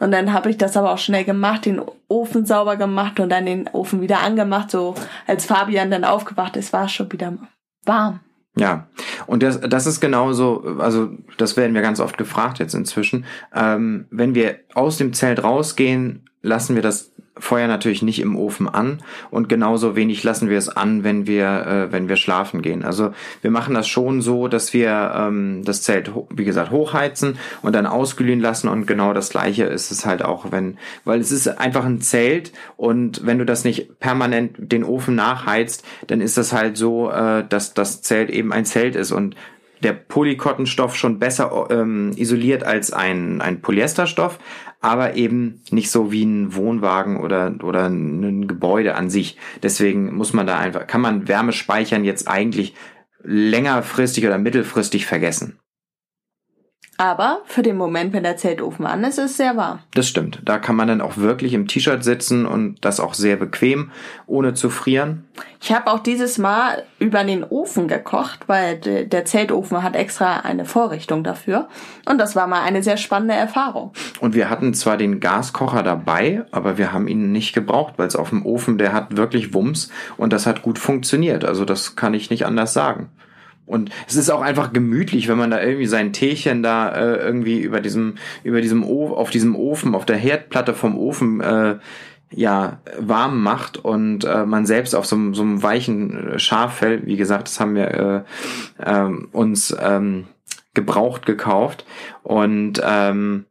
Und 0.00 0.12
dann 0.12 0.32
habe 0.32 0.50
ich 0.50 0.58
das 0.58 0.76
aber 0.76 0.92
auch 0.92 0.98
schnell 0.98 1.24
gemacht, 1.24 1.66
den 1.66 1.80
Ofen 2.08 2.46
sauber 2.46 2.76
gemacht 2.76 3.20
und 3.20 3.30
dann 3.30 3.46
den 3.46 3.68
Ofen 3.68 4.00
wieder 4.00 4.20
angemacht. 4.20 4.70
So 4.70 4.94
als 5.26 5.46
Fabian 5.46 5.90
dann 5.90 6.04
aufgewacht 6.04 6.56
ist, 6.56 6.72
war 6.72 6.84
es 6.84 6.92
schon 6.92 7.10
wieder 7.12 7.34
warm. 7.84 8.20
Ja, 8.56 8.88
und 9.26 9.42
das, 9.42 9.60
das 9.60 9.86
ist 9.86 10.00
genauso, 10.00 10.78
also 10.78 11.10
das 11.36 11.56
werden 11.56 11.74
wir 11.74 11.82
ganz 11.82 12.00
oft 12.00 12.18
gefragt 12.18 12.58
jetzt 12.58 12.74
inzwischen. 12.74 13.24
Ähm, 13.54 14.06
wenn 14.10 14.34
wir 14.34 14.56
aus 14.74 14.98
dem 14.98 15.12
Zelt 15.12 15.44
rausgehen, 15.44 16.28
lassen 16.42 16.74
wir 16.74 16.82
das 16.82 17.12
Feuer 17.40 17.66
natürlich 17.66 18.02
nicht 18.02 18.20
im 18.20 18.36
Ofen 18.36 18.68
an 18.68 19.02
und 19.30 19.48
genauso 19.48 19.96
wenig 19.96 20.22
lassen 20.24 20.48
wir 20.48 20.58
es 20.58 20.68
an, 20.68 21.04
wenn 21.04 21.26
wir 21.26 21.66
äh, 21.66 21.92
wenn 21.92 22.08
wir 22.08 22.16
schlafen 22.16 22.62
gehen. 22.62 22.84
Also 22.84 23.12
wir 23.42 23.50
machen 23.50 23.74
das 23.74 23.88
schon 23.88 24.22
so, 24.22 24.48
dass 24.48 24.72
wir 24.72 25.12
ähm, 25.14 25.62
das 25.64 25.82
Zelt 25.82 26.10
wie 26.30 26.44
gesagt 26.44 26.70
hochheizen 26.70 27.38
und 27.62 27.74
dann 27.74 27.86
ausglühen 27.86 28.40
lassen 28.40 28.68
und 28.68 28.86
genau 28.86 29.12
das 29.12 29.30
gleiche 29.30 29.64
ist 29.64 29.90
es 29.90 30.06
halt 30.06 30.24
auch, 30.24 30.50
wenn 30.50 30.78
weil 31.04 31.20
es 31.20 31.32
ist 31.32 31.48
einfach 31.48 31.84
ein 31.84 32.00
Zelt 32.00 32.52
und 32.76 33.24
wenn 33.24 33.38
du 33.38 33.44
das 33.44 33.64
nicht 33.64 33.98
permanent 34.00 34.54
den 34.56 34.84
Ofen 34.84 35.14
nachheizt, 35.14 35.84
dann 36.06 36.20
ist 36.20 36.36
das 36.36 36.52
halt 36.52 36.76
so, 36.76 37.10
äh, 37.10 37.44
dass 37.48 37.74
das 37.74 38.02
Zelt 38.02 38.30
eben 38.30 38.52
ein 38.52 38.64
Zelt 38.64 38.96
ist 38.96 39.12
und 39.12 39.36
der 39.82 39.92
Polykottenstoff 39.92 40.96
schon 40.96 41.18
besser 41.18 41.68
ähm, 41.70 42.12
isoliert 42.16 42.64
als 42.64 42.92
ein, 42.92 43.40
ein 43.40 43.60
Polyesterstoff, 43.60 44.38
aber 44.80 45.14
eben 45.14 45.62
nicht 45.70 45.90
so 45.90 46.12
wie 46.12 46.24
ein 46.24 46.54
Wohnwagen 46.54 47.18
oder, 47.20 47.54
oder 47.62 47.86
ein 47.86 48.46
Gebäude 48.46 48.94
an 48.94 49.10
sich. 49.10 49.36
Deswegen 49.62 50.14
muss 50.14 50.32
man 50.32 50.46
da 50.46 50.58
einfach, 50.58 50.86
kann 50.86 51.00
man 51.00 51.28
Wärme 51.28 51.52
speichern 51.52 52.04
jetzt 52.04 52.28
eigentlich 52.28 52.74
längerfristig 53.22 54.26
oder 54.26 54.38
mittelfristig 54.38 55.06
vergessen. 55.06 55.58
Aber 57.00 57.42
für 57.44 57.62
den 57.62 57.76
Moment, 57.76 58.12
wenn 58.12 58.24
der 58.24 58.36
Zeltofen 58.36 58.84
an 58.84 59.04
ist, 59.04 59.18
ist 59.18 59.30
es 59.30 59.36
sehr 59.36 59.56
warm. 59.56 59.78
Das 59.94 60.08
stimmt. 60.08 60.40
Da 60.44 60.58
kann 60.58 60.74
man 60.74 60.88
dann 60.88 61.00
auch 61.00 61.16
wirklich 61.16 61.54
im 61.54 61.68
T-Shirt 61.68 62.02
sitzen 62.02 62.44
und 62.44 62.84
das 62.84 62.98
auch 62.98 63.14
sehr 63.14 63.36
bequem, 63.36 63.92
ohne 64.26 64.54
zu 64.54 64.68
frieren. 64.68 65.24
Ich 65.60 65.72
habe 65.72 65.92
auch 65.92 66.00
dieses 66.00 66.38
Mal 66.38 66.82
über 66.98 67.22
den 67.22 67.44
Ofen 67.44 67.86
gekocht, 67.86 68.48
weil 68.48 68.78
der 68.78 69.24
Zeltofen 69.24 69.84
hat 69.84 69.94
extra 69.94 70.40
eine 70.40 70.64
Vorrichtung 70.64 71.22
dafür. 71.22 71.68
Und 72.04 72.18
das 72.18 72.34
war 72.34 72.48
mal 72.48 72.62
eine 72.62 72.82
sehr 72.82 72.96
spannende 72.96 73.34
Erfahrung. 73.34 73.92
Und 74.18 74.34
wir 74.34 74.50
hatten 74.50 74.74
zwar 74.74 74.96
den 74.96 75.20
Gaskocher 75.20 75.84
dabei, 75.84 76.44
aber 76.50 76.78
wir 76.78 76.92
haben 76.92 77.06
ihn 77.06 77.30
nicht 77.30 77.52
gebraucht, 77.52 77.94
weil 77.96 78.08
es 78.08 78.16
auf 78.16 78.30
dem 78.30 78.44
Ofen, 78.44 78.76
der 78.76 78.92
hat 78.92 79.16
wirklich 79.16 79.54
Wumms 79.54 79.90
und 80.16 80.32
das 80.32 80.46
hat 80.46 80.62
gut 80.62 80.80
funktioniert. 80.80 81.44
Also 81.44 81.64
das 81.64 81.94
kann 81.94 82.14
ich 82.14 82.28
nicht 82.28 82.44
anders 82.44 82.72
sagen. 82.72 83.10
Und 83.68 83.90
es 84.06 84.16
ist 84.16 84.30
auch 84.30 84.40
einfach 84.40 84.72
gemütlich, 84.72 85.28
wenn 85.28 85.38
man 85.38 85.50
da 85.50 85.62
irgendwie 85.62 85.86
sein 85.86 86.12
Teechen 86.12 86.62
da 86.62 86.90
äh, 86.90 87.16
irgendwie 87.16 87.60
über 87.60 87.80
diesem, 87.80 88.14
über 88.42 88.60
diesem 88.60 88.84
Ofen, 88.84 89.14
auf 89.14 89.30
diesem 89.30 89.54
Ofen, 89.54 89.94
auf 89.94 90.06
der 90.06 90.16
Herdplatte 90.16 90.74
vom 90.74 90.98
Ofen 90.98 91.40
äh, 91.40 91.76
ja 92.30 92.80
warm 92.98 93.42
macht 93.42 93.78
und 93.78 94.24
äh, 94.24 94.44
man 94.44 94.66
selbst 94.66 94.94
auf 94.94 95.06
so, 95.06 95.32
so 95.32 95.42
einem 95.42 95.62
weichen 95.62 96.34
äh, 96.34 96.38
Schaffell, 96.38 97.06
wie 97.06 97.16
gesagt, 97.16 97.48
das 97.48 97.60
haben 97.60 97.74
wir 97.74 98.26
äh, 98.78 98.90
äh, 98.90 99.10
uns 99.32 99.76
ähm, 99.80 100.26
gebraucht 100.74 101.26
gekauft. 101.26 101.84
Und 102.22 102.80
ähm, 102.84 103.46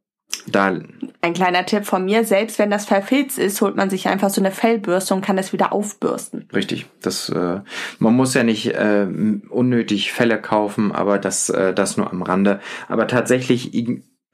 da 0.52 0.80
Ein 1.22 1.34
kleiner 1.34 1.66
Tipp 1.66 1.86
von 1.86 2.06
mir, 2.06 2.24
selbst 2.24 2.60
wenn 2.60 2.70
das 2.70 2.86
verfilzt 2.86 3.38
ist, 3.38 3.62
holt 3.62 3.76
man 3.76 3.90
sich 3.90 4.08
einfach 4.08 4.30
so 4.30 4.42
eine 4.42 4.52
Fellbürste 4.52 5.14
und 5.14 5.22
kann 5.22 5.38
es 5.38 5.54
wieder 5.54 5.74
aufbürsten. 5.74 6.48
Richtig. 6.54 6.86
Das, 7.02 7.30
äh, 7.30 7.60
man 8.00 8.16
muss 8.16 8.34
ja 8.34 8.44
nicht 8.44 8.68
äh, 8.68 9.08
unnötig 9.50 10.12
Fälle 10.12 10.42
kaufen, 10.42 10.92
aber 10.92 11.20
das, 11.20 11.50
äh, 11.50 11.74
das 11.74 11.98
nur 11.98 12.10
am 12.12 12.22
Rande. 12.22 12.60
Aber 12.88 13.08
tatsächlich 13.08 13.74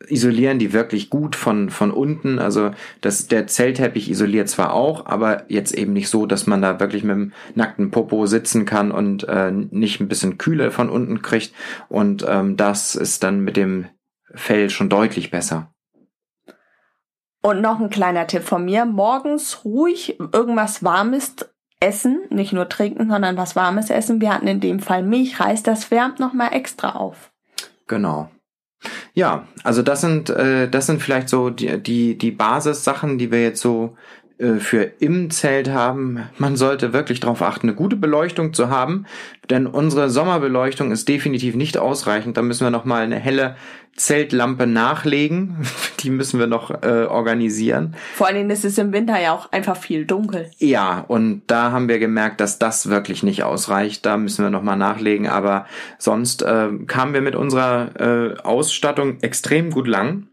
isolieren 0.07 0.59
die 0.59 0.73
wirklich 0.73 1.09
gut 1.09 1.35
von, 1.35 1.69
von 1.69 1.91
unten. 1.91 2.39
Also 2.39 2.71
das, 3.01 3.27
der 3.27 3.47
Zellteppich 3.47 4.09
isoliert 4.09 4.49
zwar 4.49 4.73
auch, 4.73 5.05
aber 5.05 5.43
jetzt 5.47 5.73
eben 5.73 5.93
nicht 5.93 6.09
so, 6.09 6.25
dass 6.25 6.47
man 6.47 6.61
da 6.61 6.79
wirklich 6.79 7.03
mit 7.03 7.15
dem 7.15 7.33
nackten 7.55 7.91
Popo 7.91 8.25
sitzen 8.25 8.65
kann 8.65 8.91
und 8.91 9.27
äh, 9.27 9.51
nicht 9.51 9.99
ein 9.99 10.07
bisschen 10.07 10.37
Kühle 10.37 10.71
von 10.71 10.89
unten 10.89 11.21
kriegt. 11.21 11.53
Und 11.89 12.25
ähm, 12.27 12.57
das 12.57 12.95
ist 12.95 13.23
dann 13.23 13.41
mit 13.41 13.57
dem 13.57 13.85
Fell 14.35 14.69
schon 14.69 14.89
deutlich 14.89 15.31
besser. 15.31 15.73
Und 17.45 17.59
noch 17.59 17.79
ein 17.81 17.89
kleiner 17.89 18.25
Tipp 18.25 18.43
von 18.43 18.63
mir, 18.63 18.85
morgens 18.85 19.65
ruhig 19.65 20.17
irgendwas 20.31 20.81
Warmes 20.81 21.35
essen, 21.81 22.21
nicht 22.29 22.53
nur 22.53 22.69
trinken, 22.69 23.09
sondern 23.09 23.35
was 23.35 23.57
Warmes 23.57 23.89
essen. 23.89 24.21
Wir 24.21 24.33
hatten 24.33 24.47
in 24.47 24.61
dem 24.61 24.79
Fall 24.79 25.03
Milchreis, 25.03 25.61
das 25.61 25.91
wärmt 25.91 26.21
nochmal 26.21 26.53
extra 26.53 26.91
auf. 26.91 27.31
Genau. 27.87 28.29
Ja, 29.13 29.45
also 29.63 29.81
das 29.81 29.99
sind 29.99 30.29
äh, 30.29 30.69
das 30.69 30.85
sind 30.87 31.01
vielleicht 31.01 31.27
so 31.27 31.49
die 31.49 31.83
die 31.83 32.17
die 32.17 32.31
Basissachen, 32.31 33.17
die 33.17 33.29
wir 33.29 33.41
jetzt 33.41 33.61
so 33.61 33.97
für 34.59 34.83
im 34.99 35.29
Zelt 35.29 35.69
haben. 35.69 36.23
Man 36.37 36.55
sollte 36.55 36.91
wirklich 36.91 37.19
darauf 37.19 37.41
achten, 37.41 37.67
eine 37.67 37.75
gute 37.75 37.95
Beleuchtung 37.95 38.53
zu 38.53 38.69
haben, 38.69 39.05
denn 39.49 39.67
unsere 39.67 40.09
Sommerbeleuchtung 40.09 40.91
ist 40.91 41.07
definitiv 41.07 41.55
nicht 41.55 41.77
ausreichend. 41.77 42.35
Da 42.37 42.41
müssen 42.41 42.65
wir 42.65 42.71
noch 42.71 42.85
mal 42.85 43.03
eine 43.03 43.19
helle 43.19 43.55
Zeltlampe 43.95 44.65
nachlegen. 44.65 45.57
Die 45.99 46.09
müssen 46.09 46.39
wir 46.39 46.47
noch 46.47 46.71
äh, 46.83 47.05
organisieren. 47.05 47.95
Vor 48.15 48.27
allen 48.27 48.35
Dingen 48.35 48.49
ist 48.49 48.65
es 48.65 48.77
im 48.77 48.91
Winter 48.91 49.19
ja 49.19 49.33
auch 49.33 49.51
einfach 49.51 49.77
viel 49.77 50.05
dunkel. 50.05 50.49
Ja, 50.57 51.05
und 51.07 51.43
da 51.47 51.71
haben 51.71 51.87
wir 51.87 51.99
gemerkt, 51.99 52.41
dass 52.41 52.59
das 52.59 52.89
wirklich 52.89 53.23
nicht 53.23 53.43
ausreicht. 53.43 54.05
Da 54.05 54.17
müssen 54.17 54.43
wir 54.43 54.49
nochmal 54.49 54.77
nachlegen. 54.77 55.27
Aber 55.27 55.65
sonst 55.99 56.41
äh, 56.41 56.69
kamen 56.87 57.13
wir 57.13 57.21
mit 57.21 57.35
unserer 57.35 57.91
äh, 57.99 58.39
Ausstattung 58.41 59.19
extrem 59.21 59.69
gut 59.69 59.87
lang. 59.87 60.27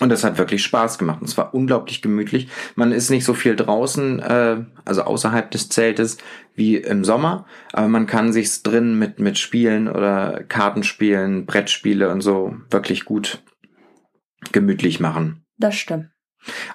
Und 0.00 0.10
das 0.10 0.22
hat 0.24 0.38
wirklich 0.38 0.62
Spaß 0.62 0.98
gemacht. 0.98 1.20
Und 1.20 1.28
es 1.28 1.36
war 1.36 1.54
unglaublich 1.54 2.02
gemütlich. 2.02 2.48
Man 2.76 2.92
ist 2.92 3.10
nicht 3.10 3.24
so 3.24 3.34
viel 3.34 3.56
draußen, 3.56 4.20
äh, 4.20 4.64
also 4.84 5.02
außerhalb 5.02 5.50
des 5.50 5.68
Zeltes, 5.68 6.18
wie 6.54 6.76
im 6.76 7.04
Sommer. 7.04 7.46
Aber 7.72 7.88
man 7.88 8.06
kann 8.06 8.32
sich's 8.32 8.62
drin 8.62 8.98
mit, 8.98 9.18
mit 9.18 9.38
Spielen 9.38 9.88
oder 9.88 10.44
Kartenspielen, 10.44 11.46
Brettspiele 11.46 12.10
und 12.10 12.20
so 12.20 12.56
wirklich 12.70 13.04
gut 13.04 13.42
gemütlich 14.52 15.00
machen. 15.00 15.44
Das 15.56 15.74
stimmt. 15.74 16.10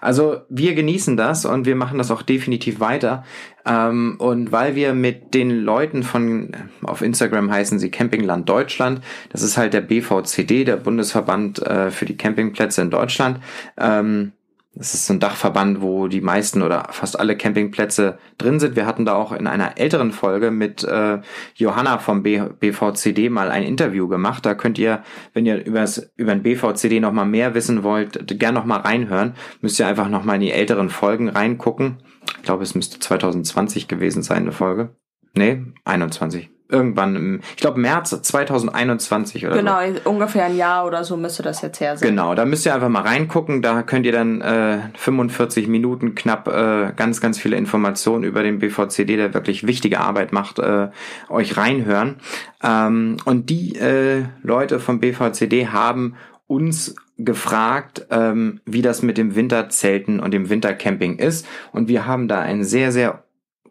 Also 0.02 0.42
wir 0.50 0.76
genießen 0.76 1.18
das 1.18 1.46
und 1.46 1.66
wir 1.66 1.76
machen 1.76 1.98
das 1.98 2.12
auch 2.12 2.22
definitiv 2.22 2.80
weiter. 2.80 3.24
Ähm, 3.66 4.16
und 4.20 4.52
weil 4.52 4.76
wir 4.76 4.94
mit 4.94 5.34
den 5.34 5.50
Leuten 5.50 6.04
von, 6.04 6.52
auf 6.84 7.02
Instagram 7.02 7.52
heißen 7.52 7.80
sie 7.80 7.90
Campingland 7.92 8.48
Deutschland, 8.48 9.02
das 9.30 9.42
ist 9.42 9.58
halt 9.58 9.74
der 9.74 9.82
BVCD, 9.82 10.66
der 10.66 10.78
Bundesverband 10.78 11.60
äh, 11.66 11.92
für 11.92 12.06
die 12.06 12.18
Campingplätze 12.18 12.82
in 12.82 12.90
Deutschland. 12.90 13.40
Ähm, 13.78 14.34
das 14.76 14.96
ist 14.96 15.06
so 15.06 15.14
ein 15.14 15.20
Dachverband, 15.20 15.82
wo 15.82 16.08
die 16.08 16.22
meisten 16.22 16.64
oder 16.64 16.88
fast 16.90 17.20
alle 17.20 17.38
Campingplätze 17.38 18.18
drin 18.40 18.60
sind. 18.60 18.76
Wir 18.76 18.88
hatten 18.88 19.06
da 19.06 19.14
auch 19.14 19.32
in 19.32 19.46
einer 19.46 19.78
älteren 19.78 20.12
Folge 20.12 20.50
mit 20.50 20.84
äh, 20.84 21.20
Johanna 21.56 22.00
vom 22.00 22.24
B 22.24 22.42
BVCD 22.60 23.30
mal 23.30 23.52
ein 23.52 23.64
Interview 23.64 24.08
gemacht. 24.08 24.46
Da 24.46 24.56
könnt 24.56 24.80
ihr, 24.80 25.04
wenn 25.34 25.46
ihr 25.46 25.64
übers, 25.64 26.12
über 26.16 26.34
den 26.34 26.42
BVCD 26.42 27.00
noch 27.00 27.14
mal 27.14 27.26
mehr 27.26 27.54
wissen 27.54 27.84
wollt, 27.84 28.40
gern 28.40 28.56
noch 28.56 28.66
mal 28.66 28.80
reinhören. 28.80 29.36
Müsst 29.62 29.80
ihr 29.80 29.88
einfach 29.88 30.10
noch 30.10 30.24
mal 30.24 30.36
in 30.36 30.42
die 30.42 30.52
älteren 30.52 30.90
Folgen 30.90 31.30
reingucken. 31.30 31.98
Ich 32.38 32.44
glaube, 32.44 32.64
es 32.64 32.74
müsste 32.74 33.00
2020 33.00 33.88
gewesen 33.88 34.24
sein, 34.24 34.44
eine 34.44 34.52
Folge. 34.52 34.96
Nee, 35.36 35.64
21. 35.86 36.53
Irgendwann 36.74 37.16
im, 37.16 37.40
ich 37.52 37.58
glaube, 37.58 37.80
März 37.80 38.10
2021 38.22 39.46
oder 39.46 39.56
so. 39.56 39.60
Genau, 39.60 39.80
ungefähr 40.06 40.46
ein 40.46 40.58
Jahr 40.58 40.86
oder 40.86 41.04
so 41.04 41.16
müsste 41.16 41.44
das 41.44 41.62
jetzt 41.62 41.80
her 41.80 41.96
sein. 41.96 42.10
Genau, 42.10 42.34
da 42.34 42.46
müsst 42.46 42.66
ihr 42.66 42.74
einfach 42.74 42.90
mal 42.90 43.04
reingucken. 43.04 43.62
Da 43.62 43.84
könnt 43.84 44.06
ihr 44.06 44.12
dann 44.12 44.42
äh, 44.42 44.80
45 44.98 45.68
Minuten 45.68 46.16
knapp 46.16 46.48
äh, 46.48 46.92
ganz, 46.96 47.22
ganz 47.22 47.38
viele 47.38 47.56
Informationen 47.56 48.24
über 48.24 48.42
den 48.42 48.60
BVCD, 48.60 49.18
der 49.18 49.34
wirklich 49.34 49.68
wichtige 49.68 50.00
Arbeit 50.00 50.34
macht, 50.34 50.60
äh, 50.60 50.90
euch 51.30 51.56
reinhören. 51.58 52.16
Ähm, 52.64 53.18
und 53.26 53.50
die 53.50 53.76
äh, 53.76 54.24
Leute 54.42 54.80
vom 54.80 55.00
BVCD 55.00 55.68
haben 55.68 56.16
uns 56.48 56.96
gefragt, 57.18 58.08
ähm, 58.10 58.62
wie 58.66 58.82
das 58.82 59.02
mit 59.02 59.18
dem 59.18 59.36
Winterzelten 59.36 60.20
und 60.20 60.32
dem 60.32 60.50
Wintercamping 60.50 61.18
ist. 61.20 61.46
Und 61.72 61.88
wir 61.88 62.06
haben 62.06 62.28
da 62.28 62.40
ein 62.40 62.64
sehr, 62.64 62.92
sehr 62.92 63.24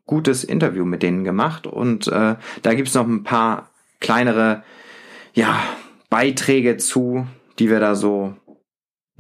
gutes 0.07 0.45
Interview 0.45 0.85
mit 0.85 1.03
denen 1.03 1.25
gemacht. 1.25 1.67
Und 1.67 2.09
äh, 2.09 2.37
da 2.63 2.75
gibt's 2.75 2.95
noch 2.95 3.07
ein 3.07 3.25
paar 3.25 3.71
kleinere 4.01 4.63
ja, 5.35 5.63
Beiträge 6.11 6.77
zu, 6.77 7.27
die 7.59 7.71
wir 7.71 7.81
da 7.81 7.95
so 7.95 8.35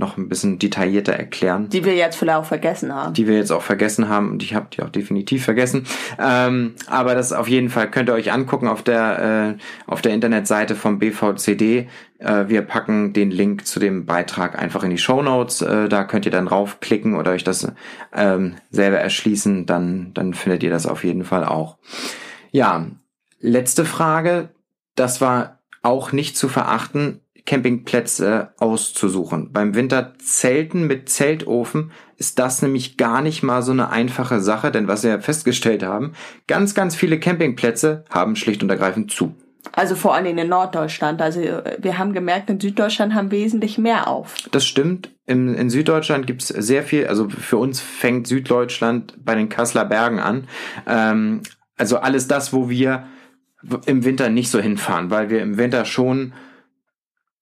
noch 0.02 0.18
ein 0.18 0.28
bisschen 0.28 0.58
detaillierter 0.58 1.12
erklären. 1.12 1.68
Die 1.70 1.84
wir 1.84 1.94
jetzt 1.94 2.16
vielleicht 2.16 2.38
auch 2.38 2.44
vergessen 2.44 2.94
haben. 2.94 3.14
Die 3.14 3.26
wir 3.26 3.36
jetzt 3.36 3.52
auch 3.52 3.62
vergessen 3.62 4.08
haben 4.08 4.30
und 4.30 4.42
ich 4.42 4.54
habe 4.54 4.66
die 4.72 4.82
auch 4.82 4.90
definitiv 4.90 5.44
vergessen. 5.44 5.86
Ähm, 6.18 6.74
aber 6.88 7.14
das 7.14 7.32
auf 7.32 7.48
jeden 7.48 7.70
Fall 7.70 7.90
könnt 7.90 8.10
ihr 8.10 8.14
euch 8.14 8.32
angucken 8.32 8.68
auf 8.68 8.82
der 8.82 9.56
äh, 9.56 9.90
auf 9.90 10.02
der 10.02 10.12
Internetseite 10.12 10.74
vom 10.74 10.98
BVCD. 10.98 11.88
Äh, 12.18 12.48
wir 12.48 12.62
packen 12.62 13.12
den 13.12 13.30
Link 13.30 13.66
zu 13.66 13.78
dem 13.78 14.04
Beitrag 14.04 14.60
einfach 14.60 14.82
in 14.82 14.90
die 14.90 14.98
Show 14.98 15.22
Notes. 15.22 15.62
Äh, 15.62 15.88
da 15.88 16.04
könnt 16.04 16.26
ihr 16.26 16.32
dann 16.32 16.48
raufklicken 16.48 17.14
oder 17.14 17.30
euch 17.30 17.44
das 17.44 17.70
ähm, 18.12 18.56
selber 18.70 18.98
erschließen. 18.98 19.66
Dann 19.66 20.10
dann 20.14 20.34
findet 20.34 20.64
ihr 20.64 20.70
das 20.70 20.86
auf 20.86 21.04
jeden 21.04 21.24
Fall 21.24 21.44
auch. 21.44 21.78
Ja, 22.50 22.86
letzte 23.40 23.84
Frage. 23.84 24.50
Das 24.96 25.20
war 25.20 25.60
auch 25.82 26.12
nicht 26.12 26.36
zu 26.36 26.48
verachten. 26.48 27.20
Campingplätze 27.44 28.52
auszusuchen. 28.58 29.52
Beim 29.52 29.74
Winterzelten 29.74 30.86
mit 30.86 31.08
Zeltofen 31.08 31.90
ist 32.16 32.38
das 32.38 32.62
nämlich 32.62 32.96
gar 32.96 33.20
nicht 33.20 33.42
mal 33.42 33.62
so 33.62 33.72
eine 33.72 33.90
einfache 33.90 34.40
Sache, 34.40 34.70
denn 34.70 34.86
was 34.86 35.02
wir 35.02 35.20
festgestellt 35.20 35.82
haben, 35.82 36.12
ganz, 36.46 36.74
ganz 36.74 36.94
viele 36.94 37.18
Campingplätze 37.18 38.04
haben 38.10 38.36
schlicht 38.36 38.62
und 38.62 38.70
ergreifend 38.70 39.10
zu. 39.10 39.34
Also 39.72 39.94
vor 39.94 40.14
allem 40.14 40.36
in 40.38 40.48
Norddeutschland. 40.48 41.22
Also 41.22 41.40
wir 41.40 41.98
haben 41.98 42.12
gemerkt, 42.12 42.50
in 42.50 42.60
Süddeutschland 42.60 43.14
haben 43.14 43.30
wesentlich 43.30 43.78
mehr 43.78 44.08
auf. 44.08 44.34
Das 44.50 44.64
stimmt. 44.64 45.10
In, 45.26 45.54
in 45.54 45.70
Süddeutschland 45.70 46.26
gibt's 46.26 46.48
sehr 46.48 46.82
viel, 46.82 47.06
also 47.06 47.28
für 47.28 47.56
uns 47.56 47.80
fängt 47.80 48.26
Süddeutschland 48.26 49.14
bei 49.24 49.34
den 49.34 49.48
Kasseler 49.48 49.84
Bergen 49.84 50.18
an. 50.18 50.48
Ähm, 50.86 51.42
also 51.76 51.98
alles 51.98 52.28
das, 52.28 52.52
wo 52.52 52.68
wir 52.68 53.04
im 53.86 54.04
Winter 54.04 54.28
nicht 54.28 54.50
so 54.50 54.60
hinfahren, 54.60 55.10
weil 55.10 55.30
wir 55.30 55.40
im 55.40 55.56
Winter 55.56 55.84
schon 55.84 56.32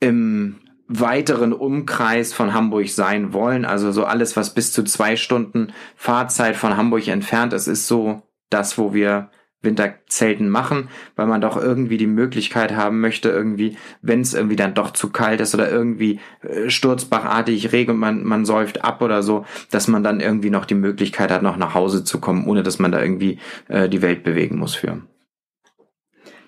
im 0.01 0.57
weiteren 0.89 1.53
Umkreis 1.53 2.33
von 2.33 2.53
Hamburg 2.53 2.89
sein 2.89 3.33
wollen. 3.33 3.65
Also 3.65 3.93
so 3.93 4.05
alles, 4.05 4.37
was 4.37 4.55
bis 4.55 4.73
zu 4.73 4.83
zwei 4.83 5.15
Stunden 5.15 5.73
Fahrzeit 5.95 6.57
von 6.57 6.77
Hamburg 6.77 7.07
entfernt 7.07 7.53
ist, 7.53 7.69
ist 7.69 7.87
so 7.87 8.23
das, 8.49 8.77
wo 8.77 8.93
wir 8.93 9.31
Winterzelten 9.63 10.49
machen, 10.49 10.89
weil 11.17 11.27
man 11.27 11.43
doch 11.43 11.57
irgendwie 11.57 11.99
die 11.99 12.07
Möglichkeit 12.07 12.75
haben 12.75 13.01
möchte, 13.01 13.29
irgendwie, 13.29 13.77
wenn 14.01 14.23
es 14.23 14.33
irgendwie 14.33 14.57
dann 14.57 14.75
doch 14.75 14.91
zu 14.91 15.11
kalt 15.11 15.41
ist 15.41 15.55
oder 15.55 15.71
irgendwie 15.71 16.19
äh, 16.43 16.71
sturzbachartig 16.71 17.71
regnet, 17.73 17.97
man, 17.99 18.25
man 18.25 18.47
säuft 18.47 18.83
ab 18.83 19.03
oder 19.03 19.23
so, 19.23 19.45
dass 19.71 19.87
man 19.87 20.03
dann 20.03 20.21
irgendwie 20.21 20.51
noch 20.51 20.65
die 20.65 20.75
Möglichkeit 20.75 21.31
hat, 21.31 21.43
noch 21.43 21.59
nach 21.59 21.75
Hause 21.75 22.05
zu 22.05 22.21
kommen, 22.21 22.47
ohne 22.47 22.63
dass 22.63 22.79
man 22.79 22.91
da 22.91 23.03
irgendwie 23.03 23.39
äh, 23.69 23.89
die 23.89 24.03
Welt 24.03 24.25
bewegen 24.25 24.59
muss 24.59 24.75
für. 24.75 25.03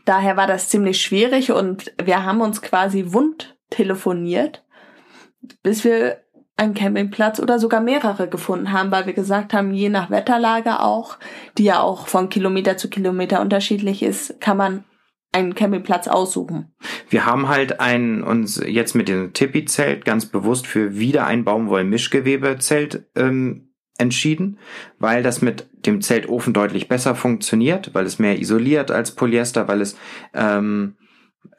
Daher 0.05 0.37
war 0.37 0.47
das 0.47 0.69
ziemlich 0.69 1.01
schwierig 1.01 1.53
und 1.53 1.93
wir 2.03 2.25
haben 2.25 2.41
uns 2.41 2.63
quasi 2.63 3.13
wund 3.13 3.57
telefoniert, 3.71 4.65
bis 5.63 5.85
wir 5.85 6.19
einen 6.57 6.75
Campingplatz 6.75 7.41
oder 7.41 7.59
sogar 7.59 7.81
mehrere 7.81 8.29
gefunden 8.29 8.73
haben, 8.73 8.91
weil 8.91 9.07
wir 9.07 9.15
gesagt 9.15 9.53
haben, 9.53 9.73
je 9.73 9.89
nach 9.89 10.11
Wetterlage 10.11 10.81
auch, 10.81 11.19
die 11.59 11.65
ja 11.65 11.81
auch 11.81 12.07
von 12.07 12.29
Kilometer 12.29 12.77
zu 12.77 12.89
Kilometer 12.89 13.41
unterschiedlich 13.41 14.03
ist, 14.03 14.41
kann 14.41 14.57
man 14.57 14.85
einen 15.33 15.55
Campingplatz 15.55 16.09
aussuchen. 16.09 16.75
Wir 17.09 17.25
haben 17.25 17.49
halt 17.49 17.81
ein, 17.81 18.23
uns 18.23 18.63
jetzt 18.65 18.95
mit 18.95 19.09
dem 19.09 19.33
Tipi-Zelt 19.33 20.05
ganz 20.05 20.27
bewusst 20.27 20.67
für 20.67 20.99
wieder 20.99 21.27
ein 21.27 21.45
Baumwoll-Mischgewebe-Zelt 21.45 23.07
ähm, 23.17 23.72
entschieden, 24.03 24.59
weil 24.99 25.23
das 25.23 25.41
mit 25.41 25.69
dem 25.87 26.03
Zeltofen 26.03 26.53
deutlich 26.53 26.89
besser 26.89 27.15
funktioniert, 27.15 27.95
weil 27.95 28.05
es 28.05 28.19
mehr 28.19 28.39
isoliert 28.39 28.91
als 28.91 29.13
Polyester, 29.13 29.69
weil 29.69 29.81
es 29.81 29.97
ähm, 30.35 30.97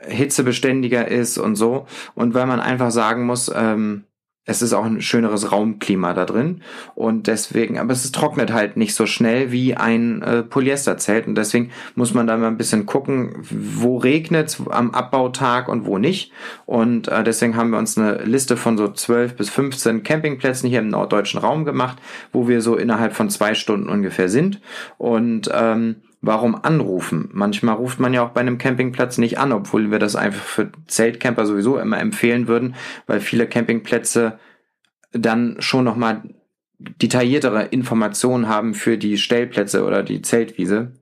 hitzebeständiger 0.08 1.08
ist 1.08 1.38
und 1.38 1.56
so. 1.56 1.88
Und 2.13 2.34
weil 2.34 2.45
man 2.45 2.60
einfach 2.60 2.91
sagen 2.91 3.25
muss, 3.25 3.51
ähm, 3.53 4.03
es 4.45 4.62
ist 4.62 4.73
auch 4.73 4.84
ein 4.84 5.01
schöneres 5.01 5.53
Raumklima 5.53 6.13
da 6.13 6.25
drin. 6.25 6.62
Und 6.95 7.27
deswegen, 7.27 7.79
aber 7.79 7.93
es 7.93 8.12
trocknet 8.12 8.51
halt 8.51 8.75
nicht 8.75 8.93
so 8.93 9.06
schnell 9.06 9.53
wie 9.53 9.75
ein 9.75 10.21
äh, 10.21 10.43
Polyesterzelt. 10.43 11.27
Und 11.27 11.36
deswegen 11.36 11.71
muss 11.95 12.13
man 12.13 12.27
da 12.27 12.36
mal 12.36 12.47
ein 12.47 12.58
bisschen 12.58 12.86
gucken, 12.86 13.38
wo 13.49 13.97
regnet 13.97 14.58
am 14.69 14.91
Abbautag 14.91 15.69
und 15.69 15.86
wo 15.86 15.97
nicht. 15.97 16.34
Und 16.65 17.08
äh, 17.08 17.23
deswegen 17.23 17.56
haben 17.56 17.69
wir 17.69 17.79
uns 17.79 17.97
eine 17.97 18.23
Liste 18.23 18.58
von 18.58 18.77
so 18.77 18.89
12 18.89 19.36
bis 19.36 19.49
15 19.49 20.03
Campingplätzen 20.03 20.69
hier 20.69 20.79
im 20.79 20.89
norddeutschen 20.89 21.39
Raum 21.39 21.63
gemacht, 21.63 21.97
wo 22.34 22.49
wir 22.49 22.62
so 22.62 22.75
innerhalb 22.75 23.13
von 23.13 23.29
zwei 23.29 23.56
Stunden 23.56 23.88
ungefähr 23.88 24.27
sind. 24.27 24.60
Und 24.97 25.49
ähm, 25.53 25.95
warum 26.24 26.56
anrufen? 26.56 27.30
Manchmal 27.34 27.76
ruft 27.76 28.00
man 28.00 28.14
ja 28.14 28.26
auch 28.26 28.30
bei 28.30 28.42
einem 28.42 28.58
Campingplatz 28.58 29.18
nicht 29.18 29.38
an, 29.38 29.52
obwohl 29.52 29.92
wir 29.92 30.00
das 30.00 30.16
einfach 30.16 30.44
für 30.44 30.72
Zeltcamper 30.88 31.46
sowieso 31.46 31.78
immer 31.78 32.00
empfehlen 32.00 32.48
würden, 32.48 32.76
weil 33.06 33.20
viele 33.20 33.46
Campingplätze 33.46 34.40
dann 35.12 35.58
schon 35.60 35.84
nochmal 35.84 36.24
detailliertere 36.80 37.66
Informationen 37.66 38.48
haben 38.48 38.74
für 38.74 38.98
die 38.98 39.18
Stellplätze 39.18 39.86
oder 39.86 40.02
die 40.02 40.22
Zeltwiese. 40.22 40.94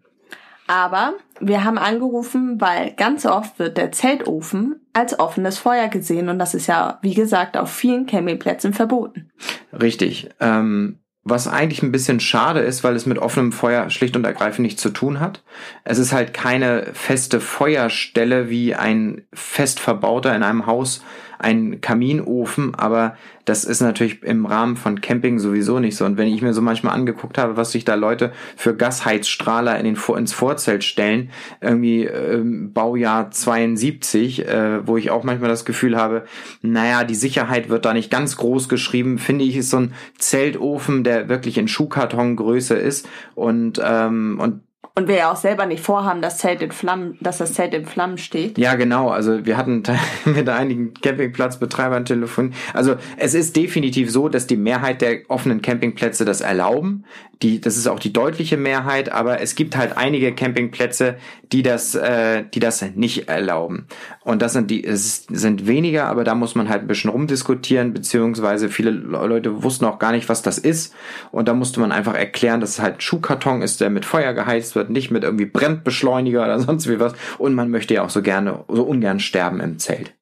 Aber 0.68 1.14
wir 1.40 1.64
haben 1.64 1.78
angerufen, 1.78 2.60
weil 2.60 2.94
ganz 2.94 3.26
oft 3.26 3.60
wird 3.60 3.78
der 3.78 3.92
Zeltofen 3.92 4.82
als 4.94 5.20
offenes 5.20 5.60
Feuer 5.60 5.88
gesehen 5.88 6.30
und 6.30 6.40
das 6.40 6.54
ist 6.54 6.68
ja, 6.68 6.98
wie 7.02 7.14
gesagt, 7.14 7.58
auf 7.58 7.72
vielen 7.72 8.06
Campingplätzen 8.06 8.74
verboten. 8.74 9.30
Richtig. 9.72 10.30
Ähm, 10.40 11.01
was 11.24 11.48
eigentlich 11.48 11.84
ein 11.84 11.92
bisschen 11.92 12.20
schade 12.20 12.62
ist, 12.62 12.84
weil 12.84 12.96
es 12.96 13.06
mit 13.06 13.20
offenem 13.20 13.52
Feuer 13.52 13.90
schlicht 13.90 14.16
und 14.16 14.26
ergreifend 14.26 14.62
nichts 14.62 14.82
zu 14.82 14.90
tun 14.90 15.20
hat. 15.20 15.44
Es 15.84 16.00
ist 16.00 16.14
halt 16.14 16.34
keine 16.34 16.88
feste 16.94 17.40
Feuerstelle 17.40 18.50
wie 18.50 18.74
ein 18.74 19.22
fest 19.32 19.80
verbauter 19.80 20.36
in 20.36 20.42
einem 20.42 20.66
Haus 20.66 21.04
ein 21.42 21.82
Kaminofen, 21.82 22.76
aber 22.76 23.16
das 23.46 23.64
ist 23.64 23.82
natürlich 23.82 24.24
im 24.24 24.46
Rahmen 24.46 24.78
von 24.78 25.02
Camping 25.02 25.40
sowieso 25.40 25.80
nicht 25.80 25.96
so. 25.96 26.06
Und 26.06 26.18
wenn 26.18 26.28
ich 26.28 26.42
mir 26.42 26.54
so 26.54 26.62
manchmal 26.62 26.94
angeguckt 26.94 27.38
habe, 27.38 27.58
was 27.58 27.72
sich 27.72 27.86
da 27.86 27.96
Leute 27.96 28.32
für 28.56 28.76
Gasheizstrahler 28.76 29.78
in 29.78 29.86
den 29.86 29.98
ins 30.18 30.34
Vorzelt 30.34 30.84
stellen, 30.84 31.32
irgendwie 31.60 32.06
ähm, 32.06 32.72
Baujahr 32.74 33.32
72, 33.32 34.48
äh, 34.48 34.88
wo 34.88 34.98
ich 34.98 35.10
auch 35.12 35.24
manchmal 35.24 35.50
das 35.50 35.66
Gefühl 35.66 35.98
habe, 35.98 36.26
naja, 36.62 37.04
die 37.04 37.16
Sicherheit 37.16 37.70
wird 37.70 37.86
da 37.86 37.94
nicht 37.94 38.12
ganz 38.12 38.38
groß 38.38 38.70
geschrieben, 38.70 39.18
finde 39.18 39.46
ich, 39.46 39.56
ist 39.56 39.72
so 39.72 39.78
ein 39.78 39.94
Zeltofen, 40.18 41.04
der 41.04 41.30
wirklich 41.30 41.58
in 41.58 41.68
Schuhkartongröße 41.68 42.76
ist 42.76 43.10
und, 43.36 43.82
ähm, 43.84 44.40
und 44.40 44.62
und 44.94 45.08
wir 45.08 45.16
ja 45.16 45.32
auch 45.32 45.38
selber 45.38 45.66
nicht 45.66 45.84
vorhaben, 45.84 46.22
dass, 46.22 46.38
Zelt 46.38 46.62
in 46.62 46.72
Flammen, 46.72 47.18
dass 47.22 47.38
das 47.38 47.54
Zelt 47.54 47.74
in 47.74 47.86
Flammen 47.86 48.18
steht. 48.18 48.58
Ja, 48.58 48.76
genau. 48.76 49.10
Also 49.10 49.46
wir 49.46 49.56
hatten 49.56 49.84
mit 50.26 50.50
einigen 50.50 50.94
Campingplatzbetreibern 50.94 52.04
telefoniert. 52.04 52.56
Also 52.74 52.96
es 53.18 53.34
ist 53.34 53.56
definitiv 53.56 54.12
so, 54.12 54.28
dass 54.28 54.48
die 54.48 54.58
Mehrheit 54.58 55.02
der 55.02 55.22
offenen 55.30 55.62
Campingplätze 55.62 56.26
das 56.26 56.42
erlauben. 56.42 57.06
Die, 57.42 57.60
das 57.60 57.78
ist 57.78 57.88
auch 57.88 58.00
die 58.00 58.14
deutliche 58.14 58.58
Mehrheit, 58.58 59.12
aber 59.12 59.42
es 59.42 59.56
gibt 59.56 59.76
halt 59.76 59.98
einige 59.98 60.36
Campingplätze, 60.36 61.16
die 61.52 61.64
das, 61.64 61.96
äh, 61.96 62.44
die 62.54 62.60
das 62.60 62.84
nicht 62.96 63.30
erlauben. 63.30 63.88
Und 64.24 64.44
das 64.44 64.54
sind 64.54 64.70
die, 64.70 64.86
es 64.86 65.26
sind 65.28 65.66
weniger, 65.66 66.06
aber 66.06 66.24
da 66.24 66.36
muss 66.36 66.54
man 66.54 66.70
halt 66.70 66.82
ein 66.82 66.88
bisschen 66.88 67.10
rumdiskutieren, 67.10 67.94
beziehungsweise 67.94 68.70
viele 68.70 68.92
Leute 68.92 69.64
wussten 69.64 69.86
auch 69.86 69.98
gar 69.98 70.12
nicht, 70.12 70.30
was 70.30 70.44
das 70.44 70.60
ist. 70.60 70.94
Und 71.32 71.48
da 71.48 71.56
musste 71.56 71.80
man 71.80 71.92
einfach 71.92 72.14
erklären, 72.14 72.62
dass 72.62 72.72
es 72.72 72.80
halt 72.80 73.02
Schuhkarton 73.02 73.64
ist, 73.64 73.82
der 73.82 73.90
mit 73.90 74.06
Feuer 74.06 74.34
geheizt 74.34 74.71
wird, 74.76 74.90
nicht 74.90 75.12
mit 75.12 75.24
irgendwie 75.24 75.46
Brennbeschleuniger 75.46 76.44
oder 76.44 76.60
sonst 76.62 76.90
wie 76.90 77.00
was. 77.00 77.14
Und 77.38 77.54
man 77.54 77.70
möchte 77.70 77.94
ja 77.94 78.04
auch 78.04 78.10
so 78.10 78.22
gerne, 78.22 78.64
so 78.68 78.84
ungern 78.84 79.20
sterben 79.20 79.60
im 79.60 79.80
Zelt. 79.80 80.14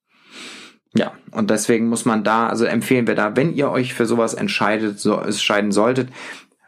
Ja, 0.96 1.12
und 1.32 1.52
deswegen 1.52 1.88
muss 1.88 2.06
man 2.06 2.24
da, 2.24 2.48
also 2.48 2.66
empfehlen 2.66 3.06
wir 3.06 3.14
da, 3.14 3.36
wenn 3.36 3.54
ihr 3.54 3.70
euch 3.70 3.94
für 3.94 4.08
sowas 4.08 4.34
entscheidet, 4.34 5.00
so, 5.00 5.20
entscheiden 5.20 5.72
solltet, 5.72 6.10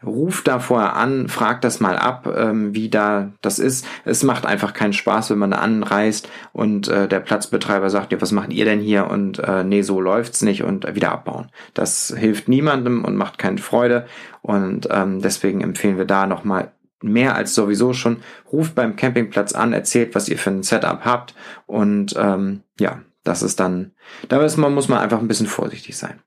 ruft 0.04 0.48
da 0.48 0.58
vorher 0.58 0.96
an, 0.96 1.28
fragt 1.28 1.64
das 1.64 1.80
mal 1.80 1.96
ab, 1.96 2.32
ähm, 2.36 2.74
wie 2.74 2.88
da 2.88 3.32
das 3.40 3.58
ist. 3.58 3.86
Es 4.04 4.22
macht 4.22 4.46
einfach 4.46 4.72
keinen 4.74 4.92
Spaß, 4.92 5.30
wenn 5.30 5.38
man 5.38 5.52
da 5.52 5.58
anreist 5.58 6.28
und 6.52 6.88
äh, 6.88 7.08
der 7.08 7.20
Platzbetreiber 7.20 7.90
sagt, 7.90 8.12
ja, 8.12 8.20
was 8.20 8.32
macht 8.32 8.52
ihr 8.52 8.64
denn 8.64 8.80
hier? 8.80 9.08
Und 9.08 9.38
äh, 9.38 9.64
nee, 9.64 9.82
so 9.82 10.00
läuft's 10.00 10.42
nicht 10.42 10.62
und 10.62 10.94
wieder 10.94 11.12
abbauen. 11.12 11.50
Das 11.74 12.14
hilft 12.16 12.48
niemandem 12.48 13.04
und 13.04 13.16
macht 13.16 13.38
keine 13.38 13.58
Freude. 13.58 14.06
Und 14.40 14.88
ähm, 14.90 15.20
deswegen 15.20 15.60
empfehlen 15.60 15.98
wir 15.98 16.04
da 16.04 16.26
nochmal 16.26 16.72
mehr 17.02 17.34
als 17.34 17.54
sowieso 17.54 17.92
schon. 17.92 18.22
Ruft 18.52 18.74
beim 18.74 18.96
Campingplatz 18.96 19.52
an, 19.52 19.72
erzählt, 19.72 20.14
was 20.14 20.28
ihr 20.28 20.38
für 20.38 20.50
ein 20.50 20.62
Setup 20.62 21.04
habt 21.04 21.34
und 21.66 22.14
ähm, 22.16 22.62
ja, 22.78 23.02
das 23.24 23.42
ist 23.42 23.60
dann, 23.60 23.92
da 24.28 24.40
muss 24.40 24.56
man, 24.56 24.74
muss 24.74 24.88
man 24.88 24.98
einfach 24.98 25.20
ein 25.20 25.28
bisschen 25.28 25.46
vorsichtig 25.46 25.96
sein. 25.96 26.20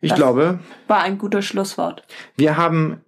Ich 0.00 0.10
Das 0.10 0.18
glaube, 0.18 0.60
War 0.88 1.02
ein 1.02 1.18
gutes 1.18 1.44
Schlusswort. 1.44 2.06
wir 2.36 2.56
haben 2.56 3.00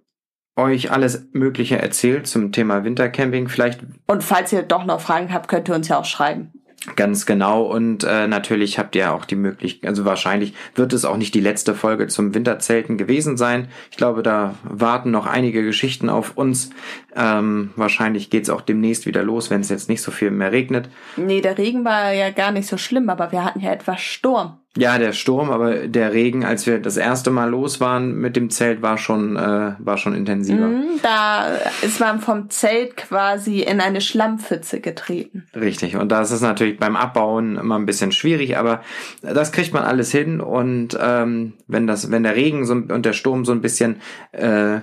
euch 0.55 0.91
alles 0.91 1.27
Mögliche 1.31 1.79
erzählt 1.79 2.27
zum 2.27 2.51
Thema 2.51 2.83
Wintercamping. 2.83 3.47
Vielleicht 3.47 3.81
Und 4.05 4.23
falls 4.23 4.53
ihr 4.53 4.61
doch 4.61 4.85
noch 4.85 5.01
Fragen 5.01 5.33
habt, 5.33 5.47
könnt 5.47 5.67
ihr 5.69 5.73
uns 5.75 5.87
ja 5.87 5.97
auch 5.97 6.05
schreiben. 6.05 6.51
Ganz 6.97 7.25
genau 7.25 7.63
und 7.63 8.03
äh, 8.03 8.27
natürlich 8.27 8.77
habt 8.77 8.95
ihr 8.97 9.13
auch 9.13 9.23
die 9.23 9.37
Möglichkeit, 9.37 9.89
also 9.89 10.03
wahrscheinlich 10.03 10.53
wird 10.75 10.91
es 10.91 11.05
auch 11.05 11.15
nicht 11.15 11.33
die 11.33 11.39
letzte 11.39 11.75
Folge 11.75 12.07
zum 12.07 12.35
Winterzelten 12.35 12.97
gewesen 12.97 13.37
sein. 13.37 13.69
Ich 13.89 13.95
glaube, 13.95 14.21
da 14.21 14.55
warten 14.63 15.09
noch 15.09 15.25
einige 15.25 15.63
Geschichten 15.63 16.09
auf 16.09 16.35
uns. 16.35 16.71
Ähm, 17.15 17.71
wahrscheinlich 17.77 18.29
geht's 18.29 18.49
auch 18.49 18.59
demnächst 18.59 19.05
wieder 19.05 19.23
los, 19.23 19.49
wenn 19.49 19.61
es 19.61 19.69
jetzt 19.69 19.87
nicht 19.87 20.01
so 20.01 20.11
viel 20.11 20.29
mehr 20.29 20.51
regnet. 20.51 20.89
Nee, 21.15 21.39
der 21.39 21.57
Regen 21.57 21.85
war 21.85 22.11
ja 22.11 22.31
gar 22.31 22.51
nicht 22.51 22.67
so 22.67 22.77
schlimm, 22.77 23.09
aber 23.09 23.31
wir 23.31 23.45
hatten 23.45 23.61
ja 23.61 23.71
etwas 23.71 24.01
Sturm. 24.01 24.59
Ja, 24.75 24.97
der 24.97 25.13
Sturm, 25.13 25.51
aber 25.51 25.87
der 25.87 26.13
Regen, 26.13 26.43
als 26.43 26.65
wir 26.65 26.79
das 26.79 26.97
erste 26.97 27.29
Mal 27.29 27.49
los 27.49 27.79
waren 27.79 28.15
mit 28.15 28.35
dem 28.35 28.49
Zelt, 28.49 28.81
war 28.81 28.97
schon 28.97 29.35
äh, 29.37 29.75
war 29.77 29.97
schon 29.97 30.15
intensiver. 30.15 30.65
Mhm, 30.65 30.99
Da 31.03 31.57
ist 31.83 31.99
man 31.99 32.19
vom 32.19 32.49
Zelt 32.49 32.97
quasi 32.97 33.59
in 33.59 33.79
eine 33.81 34.01
Schlammpfütze 34.01 34.79
getreten. 34.79 35.45
Richtig. 35.55 35.95
Und 35.95 36.11
das 36.11 36.31
ist 36.31 36.41
natürlich 36.41 36.79
beim 36.79 36.95
Abbauen 36.95 37.57
immer 37.57 37.77
ein 37.77 37.85
bisschen 37.85 38.11
schwierig, 38.11 38.57
aber 38.57 38.81
das 39.21 39.51
kriegt 39.51 39.73
man 39.73 39.83
alles 39.83 40.11
hin. 40.11 40.41
Und 40.41 40.97
ähm, 40.99 41.53
wenn 41.67 41.85
das, 41.85 42.09
wenn 42.09 42.23
der 42.23 42.35
Regen 42.35 42.65
so, 42.65 42.73
und 42.73 43.05
der 43.05 43.13
Sturm 43.13 43.45
so 43.45 43.51
ein 43.51 43.61
bisschen 43.61 43.97
äh, 44.31 44.79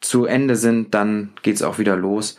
zu 0.00 0.24
Ende 0.24 0.56
sind, 0.56 0.94
dann 0.94 1.30
geht's 1.42 1.62
auch 1.62 1.78
wieder 1.78 1.96
los. 1.96 2.38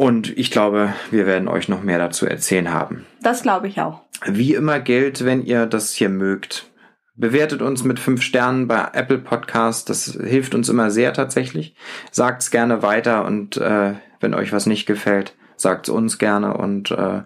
Und 0.00 0.38
ich 0.38 0.50
glaube, 0.50 0.94
wir 1.10 1.26
werden 1.26 1.46
euch 1.46 1.68
noch 1.68 1.82
mehr 1.82 1.98
dazu 1.98 2.24
erzählen 2.24 2.72
haben. 2.72 3.04
Das 3.20 3.42
glaube 3.42 3.68
ich 3.68 3.82
auch. 3.82 4.00
Wie 4.24 4.54
immer 4.54 4.80
gilt, 4.80 5.26
wenn 5.26 5.44
ihr 5.44 5.66
das 5.66 5.92
hier 5.92 6.08
mögt, 6.08 6.70
bewertet 7.16 7.60
uns 7.60 7.84
mit 7.84 7.98
fünf 7.98 8.22
Sternen 8.22 8.66
bei 8.66 8.82
Apple 8.94 9.18
Podcast. 9.18 9.90
Das 9.90 10.18
hilft 10.18 10.54
uns 10.54 10.70
immer 10.70 10.90
sehr 10.90 11.12
tatsächlich. 11.12 11.74
Sagt's 12.10 12.50
gerne 12.50 12.82
weiter 12.82 13.26
und 13.26 13.58
äh, 13.58 13.92
wenn 14.20 14.32
euch 14.32 14.54
was 14.54 14.64
nicht 14.64 14.86
gefällt, 14.86 15.36
sagt's 15.56 15.90
uns 15.90 16.16
gerne 16.16 16.56
und 16.56 16.90
äh, 16.92 17.24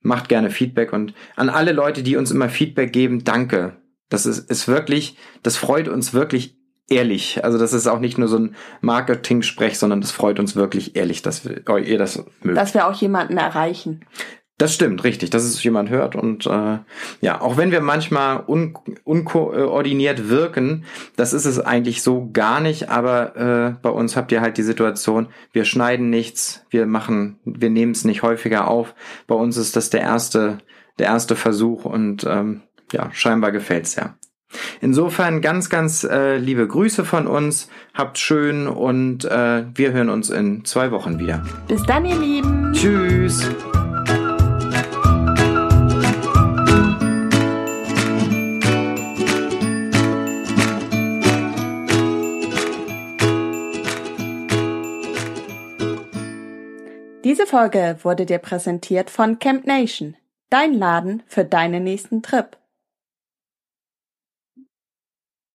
macht 0.00 0.28
gerne 0.28 0.50
Feedback. 0.50 0.92
Und 0.92 1.14
an 1.36 1.48
alle 1.48 1.70
Leute, 1.70 2.02
die 2.02 2.16
uns 2.16 2.32
immer 2.32 2.48
Feedback 2.48 2.92
geben, 2.92 3.22
danke. 3.22 3.76
Das 4.08 4.26
ist, 4.26 4.50
ist 4.50 4.66
wirklich, 4.66 5.16
das 5.44 5.56
freut 5.56 5.86
uns 5.86 6.12
wirklich 6.12 6.55
ehrlich. 6.88 7.44
Also 7.44 7.58
das 7.58 7.72
ist 7.72 7.86
auch 7.86 8.00
nicht 8.00 8.18
nur 8.18 8.28
so 8.28 8.38
ein 8.38 8.56
Marketing-Sprech, 8.80 9.78
sondern 9.78 10.00
das 10.00 10.12
freut 10.12 10.38
uns 10.38 10.56
wirklich 10.56 10.96
ehrlich, 10.96 11.22
dass 11.22 11.44
wir, 11.44 11.62
oh, 11.68 11.76
ihr 11.76 11.98
das 11.98 12.24
mögt. 12.42 12.56
Dass 12.56 12.74
wir 12.74 12.86
auch 12.86 12.94
jemanden 12.94 13.38
erreichen. 13.38 14.04
Das 14.58 14.72
stimmt, 14.72 15.04
richtig, 15.04 15.28
dass 15.28 15.44
es 15.44 15.62
jemand 15.62 15.90
hört. 15.90 16.16
Und 16.16 16.46
äh, 16.46 16.78
ja, 17.20 17.40
auch 17.42 17.58
wenn 17.58 17.72
wir 17.72 17.82
manchmal 17.82 18.42
un 18.46 18.74
unkoordiniert 19.04 20.30
wirken, 20.30 20.84
das 21.16 21.34
ist 21.34 21.44
es 21.44 21.60
eigentlich 21.60 22.02
so 22.02 22.30
gar 22.32 22.60
nicht. 22.60 22.88
Aber 22.88 23.36
äh, 23.36 23.74
bei 23.82 23.90
uns 23.90 24.16
habt 24.16 24.32
ihr 24.32 24.40
halt 24.40 24.56
die 24.56 24.62
Situation, 24.62 25.28
wir 25.52 25.66
schneiden 25.66 26.08
nichts, 26.08 26.64
wir 26.70 26.86
machen, 26.86 27.38
wir 27.44 27.68
nehmen 27.68 27.92
es 27.92 28.04
nicht 28.04 28.22
häufiger 28.22 28.68
auf. 28.68 28.94
Bei 29.26 29.34
uns 29.34 29.58
ist 29.58 29.76
das 29.76 29.90
der 29.90 30.00
erste, 30.00 30.58
der 30.98 31.08
erste 31.08 31.36
Versuch 31.36 31.84
und 31.84 32.24
ähm, 32.24 32.62
ja, 32.92 33.10
scheinbar 33.12 33.52
gefällt's 33.52 33.96
ja. 33.96 34.16
Insofern 34.80 35.40
ganz, 35.40 35.70
ganz 35.70 36.04
äh, 36.04 36.36
liebe 36.36 36.66
Grüße 36.66 37.04
von 37.04 37.26
uns. 37.26 37.68
Habt 37.94 38.18
schön 38.18 38.68
und 38.68 39.24
äh, 39.24 39.64
wir 39.74 39.92
hören 39.92 40.10
uns 40.10 40.30
in 40.30 40.64
zwei 40.64 40.90
Wochen 40.90 41.18
wieder. 41.18 41.42
Bis 41.68 41.82
dann, 41.84 42.04
ihr 42.04 42.18
Lieben. 42.18 42.72
Tschüss. 42.72 43.48
Diese 57.24 57.44
Folge 57.44 57.98
wurde 58.02 58.24
dir 58.24 58.38
präsentiert 58.38 59.10
von 59.10 59.40
Camp 59.40 59.66
Nation, 59.66 60.16
dein 60.48 60.72
Laden 60.72 61.24
für 61.26 61.44
deinen 61.44 61.82
nächsten 61.82 62.22
Trip. 62.22 62.56